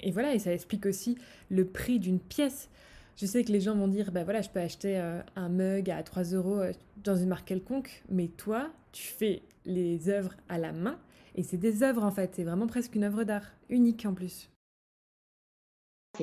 et, 0.00 0.11
voilà, 0.11 0.35
et 0.35 0.38
ça 0.38 0.53
explique 0.53 0.87
aussi 0.87 1.16
le 1.48 1.66
prix 1.66 1.98
d'une 1.98 2.20
pièce. 2.20 2.68
Je 3.16 3.26
sais 3.26 3.44
que 3.44 3.53
les 3.53 3.61
gens 3.61 3.74
vont 3.74 3.88
dire, 3.88 4.12
ben 4.12 4.24
voilà, 4.24 4.40
je 4.40 4.48
peux 4.48 4.61
acheter 4.61 4.98
euh, 4.98 5.20
un 5.37 5.48
mug 5.48 5.90
à 5.90 6.03
3 6.03 6.24
euros 6.35 6.61
euh, 6.61 6.72
dans 6.98 7.16
une 7.16 7.29
marque 7.29 7.46
quelconque, 7.46 8.03
mais 8.09 8.29
toi, 8.29 8.70
tu 8.92 9.03
fais 9.03 9.42
les 9.64 10.09
œuvres 10.09 10.35
à 10.48 10.59
la 10.59 10.72
main. 10.72 10.98
Et 11.35 11.42
c'est 11.42 11.57
des 11.57 11.83
œuvres 11.83 12.03
en 12.03 12.11
fait, 12.11 12.35
c'est 12.35 12.44
vraiment 12.44 12.66
presque 12.66 12.94
une 12.94 13.05
œuvre 13.05 13.24
d'art, 13.24 13.46
unique 13.68 14.05
en 14.07 14.14
plus. 14.14 14.50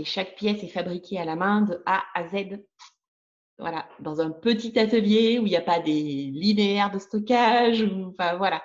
Chaque 0.03 0.35
pièce 0.35 0.63
est 0.63 0.67
fabriquée 0.67 1.17
à 1.17 1.25
la 1.25 1.35
main 1.35 1.61
de 1.61 1.81
A 1.85 2.03
à 2.13 2.27
Z. 2.27 2.59
Voilà, 3.59 3.89
dans 3.99 4.21
un 4.21 4.29
petit 4.29 4.77
atelier 4.77 5.39
où 5.39 5.47
il 5.47 5.49
n'y 5.49 5.55
a 5.55 5.61
pas 5.61 5.79
des 5.79 5.91
linéaires 6.31 6.91
de 6.91 6.99
stockage, 6.99 7.83
enfin 8.09 8.35
voilà. 8.37 8.63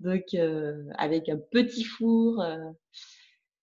Donc 0.00 0.34
euh, 0.34 0.84
avec 0.98 1.28
un 1.28 1.38
petit 1.38 1.84
four. 1.84 2.40
Euh. 2.40 2.58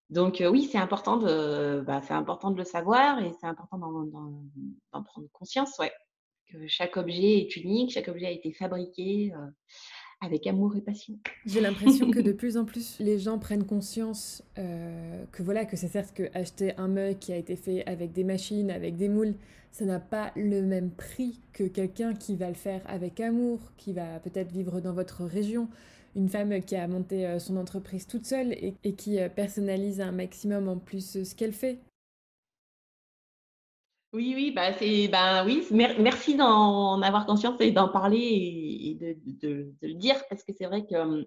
Donc 0.10 0.40
euh, 0.40 0.50
oui, 0.50 0.70
c'est 0.72 0.78
important 0.78 1.18
de, 1.18 1.84
bah, 1.86 2.02
c'est 2.08 2.14
important 2.14 2.52
de 2.52 2.58
le 2.58 2.64
savoir 2.64 3.22
et 3.22 3.34
c'est 3.40 3.48
important 3.48 3.78
d'en 3.78 5.04
prendre 5.04 5.28
conscience, 5.34 5.78
ouais. 5.80 5.92
Que 6.48 6.68
chaque 6.68 6.98
objet 6.98 7.40
est 7.40 7.56
unique, 7.58 7.92
chaque 7.92 8.08
objet 8.08 8.28
a 8.28 8.32
été 8.32 8.52
fabriqué 8.54 9.32
avec 10.22 10.46
amour 10.48 10.76
et 10.76 10.82
passion. 10.82 11.16
J'ai 11.46 11.62
l'impression 11.62 12.12
que 12.12 12.20
de 12.20 12.32
plus 12.32 12.58
en 12.58 12.66
plus 12.66 12.98
les 13.00 13.20
gens 13.20 13.40
prennent 13.40 13.66
conscience 13.66 14.44
euh, 14.58 15.24
que 15.32 15.44
voilà 15.44 15.66
que 15.66 15.76
c'est 15.76 15.88
certes 15.88 16.14
que 16.16 16.30
acheter 16.34 16.76
un 16.78 16.88
mug 16.88 17.18
qui 17.20 17.34
a 17.34 17.38
été 17.38 17.56
fait 17.56 17.86
avec 17.88 18.14
des 18.14 18.24
machines, 18.24 18.70
avec 18.70 18.96
des 18.96 19.10
moules, 19.10 19.34
ça 19.72 19.86
n'a 19.86 20.00
pas 20.00 20.32
le 20.36 20.62
même 20.62 20.92
prix 20.92 21.40
que 21.54 21.64
quelqu'un 21.64 22.14
qui 22.14 22.36
va 22.36 22.50
le 22.50 22.56
faire 22.56 22.82
avec 22.86 23.20
amour, 23.20 23.60
qui 23.78 23.94
va 23.94 24.20
peut-être 24.20 24.52
vivre 24.52 24.80
dans 24.80 24.94
votre 24.94 25.24
région, 25.24 25.68
une 26.16 26.30
femme 26.30 26.62
qui 26.62 26.76
a 26.76 26.88
monté 26.88 27.26
euh, 27.26 27.40
son 27.40 27.58
entreprise 27.58 28.06
toute 28.06 28.26
seule 28.26 28.54
et, 28.54 28.76
et 28.84 28.94
qui 28.94 29.20
euh, 29.20 29.30
personnalise 29.30 30.02
un 30.02 30.12
maximum 30.12 30.68
en 30.68 30.78
plus 30.78 31.24
ce 31.24 31.36
qu'elle 31.36 31.54
fait. 31.54 31.80
Oui, 34.14 34.34
oui, 34.36 34.52
bah 34.52 34.74
c'est, 34.74 35.08
ben 35.08 35.46
oui, 35.46 35.66
merci 35.72 36.36
d'en 36.36 37.02
avoir 37.02 37.26
conscience 37.26 37.56
et 37.62 37.72
d'en 37.72 37.88
parler 37.88 38.18
et, 38.20 38.96
de, 38.96 39.16
de, 39.26 39.74
de, 39.82 39.88
le 39.88 39.94
dire 39.94 40.22
parce 40.30 40.44
que 40.44 40.52
c'est 40.58 40.66
vrai 40.66 40.86
que, 40.86 40.96
hum, 40.96 41.26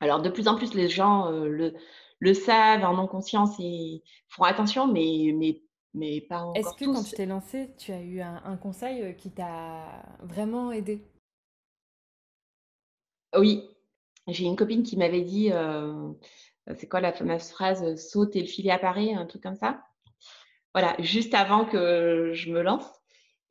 alors 0.00 0.22
de 0.22 0.30
plus 0.30 0.48
en 0.48 0.56
plus 0.56 0.72
les 0.72 0.88
gens 0.88 1.30
euh, 1.30 1.48
le, 1.48 1.74
le 2.18 2.34
savent, 2.34 2.84
en 2.84 2.98
ont 2.98 3.06
conscience 3.06 3.56
et 3.60 4.02
font 4.28 4.44
attention, 4.44 4.86
mais, 4.86 5.32
mais, 5.34 5.60
mais 5.92 6.22
pas 6.22 6.44
encore 6.44 6.56
Est-ce 6.56 6.74
que 6.82 6.90
quand 6.90 7.02
tu 7.02 7.14
t'es 7.14 7.26
lancée, 7.26 7.74
tu 7.76 7.92
as 7.92 8.00
eu 8.00 8.22
un, 8.22 8.42
un 8.42 8.56
conseil 8.56 9.02
euh, 9.02 9.12
qui 9.12 9.30
t'a 9.30 10.02
vraiment 10.20 10.72
aidé? 10.72 11.02
Oui, 13.36 13.68
j'ai 14.28 14.46
une 14.46 14.56
copine 14.56 14.82
qui 14.82 14.96
m'avait 14.96 15.20
dit, 15.20 15.52
euh, 15.52 16.10
c'est 16.74 16.88
quoi 16.88 17.02
la 17.02 17.12
fameuse 17.12 17.50
phrase, 17.50 17.96
saute 17.96 18.34
et 18.34 18.40
le 18.40 18.46
filet 18.46 18.70
apparaît, 18.70 19.12
un 19.12 19.26
truc 19.26 19.42
comme 19.42 19.56
ça. 19.56 19.84
Voilà, 20.74 20.94
juste 21.00 21.34
avant 21.34 21.64
que 21.64 22.32
je 22.34 22.50
me 22.50 22.62
lance. 22.62 22.86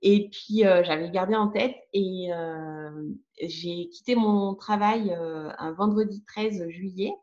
Et 0.01 0.29
puis, 0.29 0.65
euh, 0.65 0.83
j'avais 0.83 1.09
gardé 1.09 1.35
en 1.35 1.47
tête 1.47 1.75
et 1.93 2.31
euh, 2.31 3.09
j'ai 3.41 3.89
quitté 3.89 4.15
mon 4.15 4.53
travail 4.53 5.11
euh, 5.11 5.49
un 5.57 5.71
vendredi 5.71 6.23
13 6.25 6.69
juillet 6.69 7.13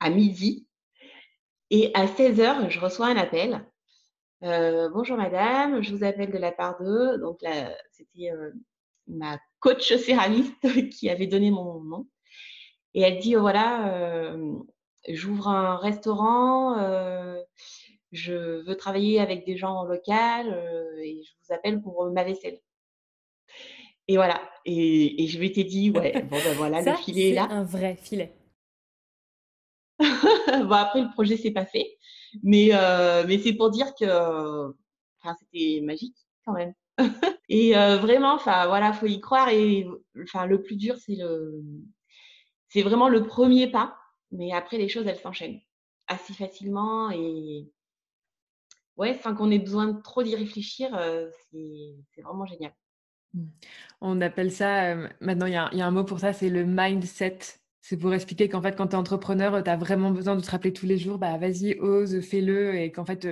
à 0.00 0.10
midi. 0.10 0.66
Et 1.70 1.90
à 1.94 2.06
16 2.06 2.40
heures, 2.40 2.70
je 2.70 2.80
reçois 2.80 3.06
un 3.06 3.16
appel. 3.16 3.66
Bonjour 4.42 5.16
madame, 5.16 5.82
je 5.82 5.94
vous 5.94 6.04
appelle 6.04 6.30
de 6.30 6.36
la 6.36 6.52
part 6.52 6.78
de. 6.78 7.16
Donc 7.16 7.40
là, 7.40 7.74
c'était 7.92 8.30
ma 9.06 9.38
coach 9.58 9.94
céramiste 9.96 10.54
qui 10.90 11.08
avait 11.08 11.26
donné 11.26 11.50
mon 11.50 11.80
nom. 11.80 12.06
Et 12.92 13.00
elle 13.00 13.18
dit 13.18 13.36
voilà, 13.36 14.36
j'ouvre 15.08 15.48
un 15.48 15.76
restaurant 15.76 16.76
je 18.14 18.62
veux 18.62 18.76
travailler 18.76 19.20
avec 19.20 19.44
des 19.44 19.56
gens 19.56 19.80
en 19.80 19.84
local 19.84 20.48
euh, 20.48 20.96
et 21.02 21.22
je 21.22 21.32
vous 21.40 21.52
appelle 21.52 21.82
pour 21.82 22.04
euh, 22.04 22.10
ma 22.10 22.24
vaisselle. 22.24 22.58
Et 24.06 24.16
voilà. 24.16 24.40
Et, 24.64 25.26
je 25.26 25.38
m'étais 25.38 25.64
dit, 25.64 25.90
ouais, 25.90 26.22
bon 26.30 26.36
ben 26.36 26.54
voilà, 26.56 26.80
le 26.80 26.96
filet 26.96 27.30
est 27.30 27.34
là. 27.34 27.48
un 27.50 27.64
vrai 27.64 27.96
filet. 27.96 28.32
bon, 29.98 30.70
après, 30.70 31.02
le 31.02 31.12
projet 31.12 31.36
s'est 31.36 31.50
pas 31.50 31.66
fait. 31.66 31.98
Mais, 32.42 32.68
euh, 32.72 33.24
mais 33.26 33.38
c'est 33.38 33.54
pour 33.54 33.70
dire 33.70 33.94
que 33.98 34.04
enfin, 35.20 35.34
c'était 35.38 35.80
magique 35.82 36.16
quand 36.44 36.52
même. 36.52 36.74
et 37.48 37.72
vraiment, 37.72 38.34
enfin 38.34 38.66
voilà, 38.66 38.92
faut 38.92 39.06
y 39.06 39.20
croire. 39.20 39.48
Et 39.48 39.86
enfin, 40.22 40.46
le 40.46 40.62
plus 40.62 40.76
dur, 40.76 40.96
c'est 40.98 41.16
le, 41.16 41.62
c'est 42.68 42.82
vraiment 42.82 43.08
le 43.08 43.24
premier 43.24 43.68
pas. 43.68 43.96
Mais 44.30 44.52
après, 44.52 44.78
les 44.78 44.88
choses, 44.88 45.06
elles 45.06 45.18
s'enchaînent 45.18 45.60
assez 46.06 46.34
facilement 46.34 47.10
et, 47.10 47.68
ouais, 48.96 49.18
sans 49.22 49.34
qu'on 49.34 49.50
ait 49.50 49.58
besoin 49.58 49.92
de 49.92 50.00
trop 50.00 50.22
d'y 50.22 50.34
réfléchir, 50.34 50.90
c'est 51.52 52.22
vraiment 52.22 52.46
génial. 52.46 52.72
Mmh. 53.34 53.46
On 54.00 54.20
appelle 54.20 54.52
ça, 54.52 54.94
maintenant 55.20 55.46
il 55.46 55.52
y, 55.52 55.56
a 55.56 55.86
un 55.86 55.90
mot 55.90 56.04
pour 56.04 56.20
ça, 56.20 56.32
c'est 56.32 56.50
le 56.50 56.64
mindset. 56.64 57.38
C'est 57.80 57.98
pour 57.98 58.14
expliquer 58.14 58.48
qu'en 58.48 58.62
fait, 58.62 58.76
quand 58.76 58.88
tu 58.88 58.92
es 58.92 58.98
entrepreneur, 58.98 59.62
tu 59.62 59.70
as 59.70 59.76
vraiment 59.76 60.10
besoin 60.10 60.36
de 60.36 60.40
te 60.40 60.50
rappeler 60.50 60.72
tous 60.72 60.86
les 60.86 60.96
jours, 60.96 61.18
bah 61.18 61.36
vas-y, 61.36 61.78
ose, 61.80 62.20
fais-le, 62.20 62.76
et 62.76 62.90
qu'en 62.90 63.04
fait, 63.04 63.28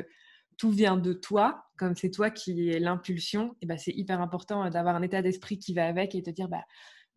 tout 0.59 0.71
vient 0.71 0.97
de 0.97 1.13
toi, 1.13 1.65
comme 1.79 1.95
c'est 1.95 2.11
toi 2.11 2.31
qui 2.31 2.71
es 2.71 2.79
l'impulsion, 2.79 3.57
et 3.61 3.67
bah, 3.67 3.79
c'est 3.79 3.93
hyper 3.93 4.21
important 4.21 4.69
d'avoir 4.71 4.95
un 4.95 5.03
état 5.03 5.23
d'esprit 5.23 5.59
qui 5.59 5.75
va 5.75 5.87
avec 5.87 6.15
et 6.15 6.23
te 6.23 6.31
dire, 6.31 6.49
bah, 6.49 6.65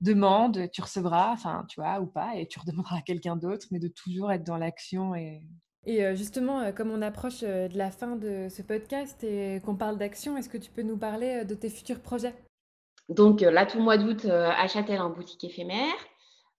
demande, 0.01 0.69
tu 0.71 0.81
recevras, 0.81 1.31
enfin, 1.31 1.65
tu 1.69 1.79
vois, 1.79 1.99
ou 1.99 2.07
pas, 2.07 2.35
et 2.35 2.47
tu 2.47 2.59
redemanderas 2.59 2.97
à 2.97 3.01
quelqu'un 3.01 3.35
d'autre, 3.35 3.67
mais 3.71 3.79
de 3.79 3.87
toujours 3.87 4.31
être 4.31 4.43
dans 4.43 4.57
l'action 4.57 5.15
et 5.15 5.43
et 5.85 6.03
euh, 6.03 6.15
justement, 6.15 6.61
euh, 6.61 6.71
comme 6.71 6.89
on 6.91 7.01
approche 7.01 7.43
euh, 7.43 7.67
de 7.67 7.77
la 7.77 7.91
fin 7.91 8.15
de 8.15 8.47
ce 8.49 8.61
podcast 8.63 9.23
et 9.23 9.61
qu'on 9.63 9.75
parle 9.75 9.97
d'action, 9.97 10.35
est-ce 10.35 10.49
que 10.49 10.57
tu 10.57 10.71
peux 10.71 10.81
nous 10.81 10.97
parler 10.97 11.45
de 11.45 11.53
tes 11.53 11.69
futurs 11.69 12.01
projets? 12.01 12.33
Donc 13.07 13.41
là, 13.41 13.67
tout 13.67 13.77
le 13.77 13.83
mois 13.83 13.97
d'août, 13.97 14.25
à 14.25 14.67
Châtel, 14.67 14.99
en 14.99 15.11
boutique 15.11 15.43
éphémère. 15.43 15.93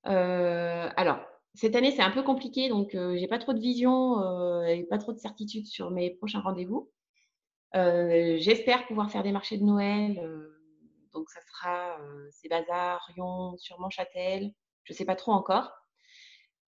alors, 0.04 1.18
cette 1.54 1.74
année, 1.74 1.90
c'est 1.90 2.02
un 2.02 2.12
peu 2.12 2.22
compliqué, 2.22 2.68
donc 2.68 2.90
j'ai 2.92 3.26
pas 3.26 3.40
trop 3.40 3.52
de 3.52 3.58
vision 3.58 4.62
et 4.62 4.84
pas 4.84 4.98
trop 4.98 5.12
de 5.12 5.18
certitude 5.18 5.66
sur 5.66 5.90
mes 5.90 6.10
prochains 6.10 6.38
rendez-vous. 6.38 6.88
J'espère 7.74 8.86
pouvoir 8.86 9.10
faire 9.10 9.24
des 9.24 9.32
marchés 9.32 9.58
de 9.58 9.64
Noël. 9.64 10.14
donc, 11.12 11.28
ça 11.30 11.40
sera 11.40 11.98
ces 12.30 12.48
bazars, 12.48 13.04
Rion, 13.08 13.56
sûrement 13.58 13.90
Châtel. 13.90 14.52
Je 14.84 14.92
sais 14.92 15.04
pas 15.04 15.16
trop 15.16 15.32
encore. 15.32 15.72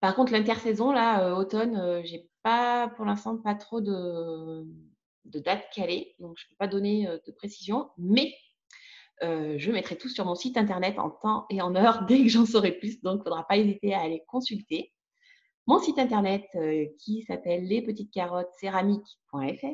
Par 0.06 0.14
contre, 0.14 0.30
l'intersaison, 0.30 0.92
là, 0.92 1.36
automne, 1.36 2.00
j'ai 2.04 2.30
pas, 2.44 2.86
pour 2.94 3.04
l'instant, 3.04 3.38
pas 3.38 3.56
trop 3.56 3.80
de, 3.80 4.64
de 5.24 5.40
dates 5.40 5.68
calées, 5.74 6.14
donc 6.20 6.38
je 6.38 6.44
ne 6.44 6.50
peux 6.50 6.56
pas 6.60 6.68
donner 6.68 7.08
de 7.26 7.32
précision, 7.32 7.90
mais 7.98 8.32
je 9.20 9.72
mettrai 9.72 9.98
tout 9.98 10.08
sur 10.08 10.24
mon 10.24 10.36
site 10.36 10.56
internet 10.56 11.00
en 11.00 11.10
temps 11.10 11.44
et 11.50 11.60
en 11.60 11.74
heure 11.74 12.06
dès 12.06 12.22
que 12.22 12.28
j'en 12.28 12.46
saurai 12.46 12.70
plus, 12.70 13.02
donc 13.02 13.14
il 13.14 13.18
ne 13.18 13.24
faudra 13.24 13.48
pas 13.48 13.56
hésiter 13.56 13.94
à 13.94 14.02
aller 14.02 14.22
consulter. 14.28 14.92
Mon 15.66 15.80
site 15.80 15.98
internet 15.98 16.44
qui 17.00 17.22
s'appelle 17.22 17.66
lespetitescarottescéramiques.fr. 17.66 19.66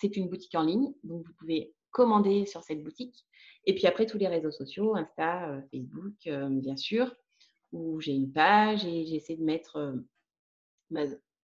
C'est 0.00 0.16
une 0.16 0.28
boutique 0.28 0.56
en 0.56 0.64
ligne, 0.64 0.92
donc 1.04 1.24
vous 1.24 1.34
pouvez 1.38 1.72
commander 1.92 2.46
sur 2.46 2.64
cette 2.64 2.82
boutique. 2.82 3.24
Et 3.66 3.76
puis 3.76 3.86
après, 3.86 4.06
tous 4.06 4.18
les 4.18 4.26
réseaux 4.26 4.50
sociaux, 4.50 4.96
Insta, 4.96 5.62
Facebook, 5.70 6.28
bien 6.50 6.76
sûr, 6.76 7.14
où 7.72 8.00
j'ai 8.00 8.12
une 8.12 8.32
page 8.32 8.84
et 8.84 9.06
j'essaie 9.06 9.36
de 9.36 9.44
mettre 9.44 9.94
bah, 10.90 11.02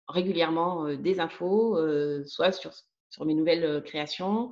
régulièrement 0.08 0.94
des 0.94 1.20
infos, 1.20 1.78
soit 2.26 2.52
sur, 2.52 2.72
sur 3.10 3.26
mes 3.26 3.34
nouvelles 3.34 3.84
créations, 3.84 4.52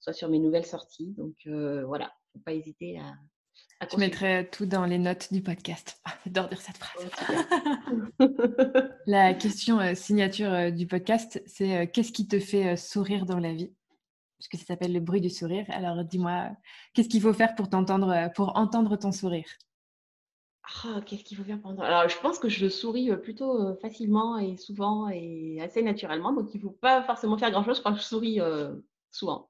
soit 0.00 0.12
sur 0.12 0.28
mes 0.28 0.38
nouvelles 0.38 0.66
sorties. 0.66 1.14
Donc 1.16 1.34
voilà, 1.46 2.12
il 2.34 2.38
ne 2.38 2.40
faut 2.40 2.44
pas 2.44 2.52
hésiter 2.52 2.98
à, 2.98 3.14
à 3.80 3.86
Je 3.90 3.96
mettrai 3.96 4.48
tout 4.50 4.66
dans 4.66 4.86
les 4.86 4.98
notes 4.98 5.32
du 5.32 5.42
podcast. 5.42 6.00
J'adore 6.24 6.48
dire 6.48 6.60
cette 6.60 6.78
phrase. 6.78 7.08
La 9.06 9.34
question 9.34 9.94
signature 9.94 10.72
du 10.72 10.86
podcast, 10.86 11.42
c'est 11.46 11.90
qu'est-ce 11.90 12.12
qui 12.12 12.26
te 12.26 12.40
fait 12.40 12.76
sourire 12.76 13.26
dans 13.26 13.38
la 13.38 13.52
vie? 13.52 13.72
Parce 14.38 14.48
que 14.48 14.58
ça 14.58 14.64
s'appelle 14.64 14.92
le 14.92 15.00
bruit 15.00 15.20
du 15.20 15.30
sourire. 15.30 15.64
Alors 15.68 16.04
dis-moi, 16.04 16.50
qu'est-ce 16.94 17.08
qu'il 17.08 17.22
faut 17.22 17.32
faire 17.32 17.54
pour 17.54 17.68
t'entendre, 17.68 18.30
pour 18.34 18.56
entendre 18.56 18.96
ton 18.96 19.12
sourire? 19.12 19.46
Ah, 20.84 21.00
qu'est-ce 21.04 21.24
qu'il 21.24 21.36
faut 21.36 21.44
faire 21.44 21.60
pendant? 21.60 21.82
Alors 21.82 22.08
je 22.08 22.18
pense 22.18 22.38
que 22.38 22.48
je 22.48 22.68
souris, 22.68 23.10
plutôt, 23.22 23.76
facilement 23.76 24.38
et 24.38 24.56
souvent 24.56 25.08
et 25.08 25.60
assez 25.60 25.82
naturellement, 25.82 26.32
donc 26.32 26.52
il 26.54 26.58
ne 26.58 26.62
faut 26.62 26.70
pas 26.80 27.02
forcément 27.02 27.38
faire 27.38 27.50
grand-chose, 27.50 27.76
je 27.76 27.80
crois 27.80 27.92
que 27.92 27.98
je 27.98 28.04
souris, 28.04 28.40
souvent. 29.10 29.48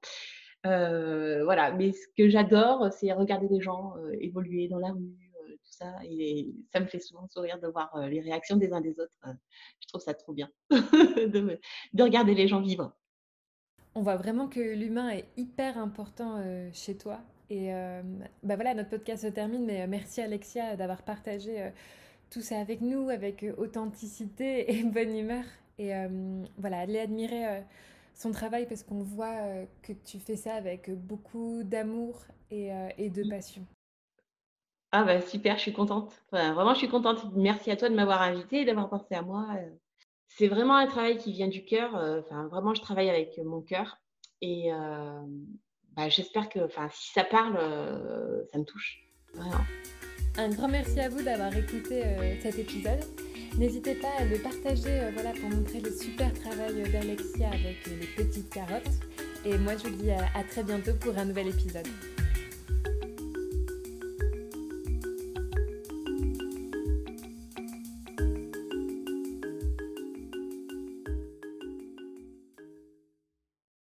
voilà, 0.63 1.71
mais 1.71 1.91
ce 1.91 2.07
que 2.15 2.29
j'adore, 2.29 2.91
c'est 2.93 3.11
regarder 3.13 3.47
les 3.49 3.61
gens, 3.61 3.95
évoluer 4.19 4.67
dans 4.67 4.79
la 4.79 4.91
rue, 4.91 5.17
tout 5.47 5.71
ça. 5.71 5.93
Et 6.03 6.53
ça 6.71 6.79
me 6.79 6.85
fait 6.85 6.99
souvent 6.99 7.27
sourire 7.27 7.59
de 7.59 7.67
voir, 7.67 7.89
les 8.09 8.21
réactions 8.21 8.57
des 8.57 8.71
uns 8.71 8.81
des 8.81 8.99
autres, 8.99 9.17
je 9.23 9.87
trouve 9.87 10.01
ça 10.01 10.13
trop 10.13 10.33
bien 10.33 10.49
de 10.69 11.59
regarder 12.03 12.35
les 12.35 12.47
gens 12.47 12.61
vivre. 12.61 12.93
On 13.95 14.03
voit 14.03 14.17
vraiment 14.17 14.47
que 14.47 14.59
l'humain 14.59 15.09
est 15.09 15.25
hyper 15.35 15.79
important, 15.79 16.43
chez 16.73 16.95
toi 16.95 17.21
et 17.49 17.73
euh, 17.73 18.01
bah 18.43 18.55
voilà, 18.55 18.73
notre 18.73 18.89
podcast 18.89 19.23
se 19.23 19.27
termine, 19.27 19.65
mais 19.65 19.81
euh, 19.81 19.87
merci 19.87 20.21
Alexia 20.21 20.75
d'avoir 20.75 21.01
partagé 21.03 21.61
euh, 21.61 21.69
tout 22.29 22.41
ça 22.41 22.59
avec 22.59 22.81
nous, 22.81 23.09
avec 23.09 23.45
authenticité 23.57 24.73
et 24.73 24.83
bonne 24.83 25.15
humeur. 25.15 25.43
Et 25.79 25.91
voilà, 26.57 26.79
allez 26.79 26.97
admirer 26.97 27.63
son 28.15 28.31
travail 28.31 28.65
parce 28.65 28.81
qu'on 28.81 29.03
voit 29.03 29.37
que 29.83 29.93
tu 29.93 30.17
fais 30.17 30.35
ça 30.35 30.55
avec 30.55 30.89
beaucoup 30.89 31.61
d'amour 31.63 32.19
et, 32.49 32.71
et, 32.97 33.11
de 33.11 33.29
passion. 33.29 33.61
Ah 34.91 35.03
bah 35.03 35.21
super, 35.21 35.57
je 35.57 35.61
suis 35.61 35.73
contente. 35.73 36.23
vraiment, 36.31 36.73
je 36.73 36.79
suis 36.79 36.89
contente. 36.89 37.31
Merci 37.35 37.69
à 37.69 37.75
toi 37.75 37.89
de 37.89 37.93
m'avoir 37.93 38.23
invitée 38.23 38.61
et 38.61 38.65
d'avoir 38.65 38.89
pensé 38.89 39.13
à 39.13 39.21
moi. 39.21 39.49
C'est 40.25 40.47
vraiment 40.47 40.77
un 40.77 40.87
travail 40.87 41.19
qui 41.19 41.31
vient 41.31 41.47
du 41.47 41.63
cœur. 41.63 41.93
Enfin, 41.93 42.47
vraiment, 42.47 42.73
je 42.73 42.81
travaille 42.81 43.11
avec 43.11 43.37
mon 43.37 43.61
cœur. 43.61 43.99
Et, 44.41 44.71
bah, 45.97 46.09
j'espère 46.09 46.47
que 46.47 46.59
si 46.91 47.11
ça 47.11 47.23
parle, 47.23 47.57
euh, 47.59 48.43
ça 48.51 48.59
me 48.59 48.63
touche. 48.63 48.99
Vraiment. 49.33 49.65
Un 50.37 50.49
grand 50.49 50.67
merci 50.67 50.99
à 50.99 51.09
vous 51.09 51.23
d'avoir 51.23 51.55
écouté 51.57 52.03
euh, 52.05 52.35
cet 52.39 52.59
épisode. 52.59 53.03
N'hésitez 53.57 53.95
pas 53.95 54.11
à 54.19 54.25
le 54.25 54.37
partager 54.37 54.99
euh, 54.99 55.09
voilà, 55.15 55.31
pour 55.31 55.49
montrer 55.49 55.79
le 55.81 55.91
super 55.91 56.31
travail 56.33 56.83
d'Alexia 56.91 57.47
avec 57.47 57.83
les 57.87 58.07
petites 58.15 58.51
carottes. 58.51 58.83
Et 59.43 59.57
moi, 59.57 59.73
je 59.75 59.89
vous 59.89 59.95
dis 59.95 60.11
à 60.11 60.43
très 60.43 60.61
bientôt 60.61 60.93
pour 60.99 61.17
un 61.17 61.25
nouvel 61.25 61.47
épisode. 61.47 61.87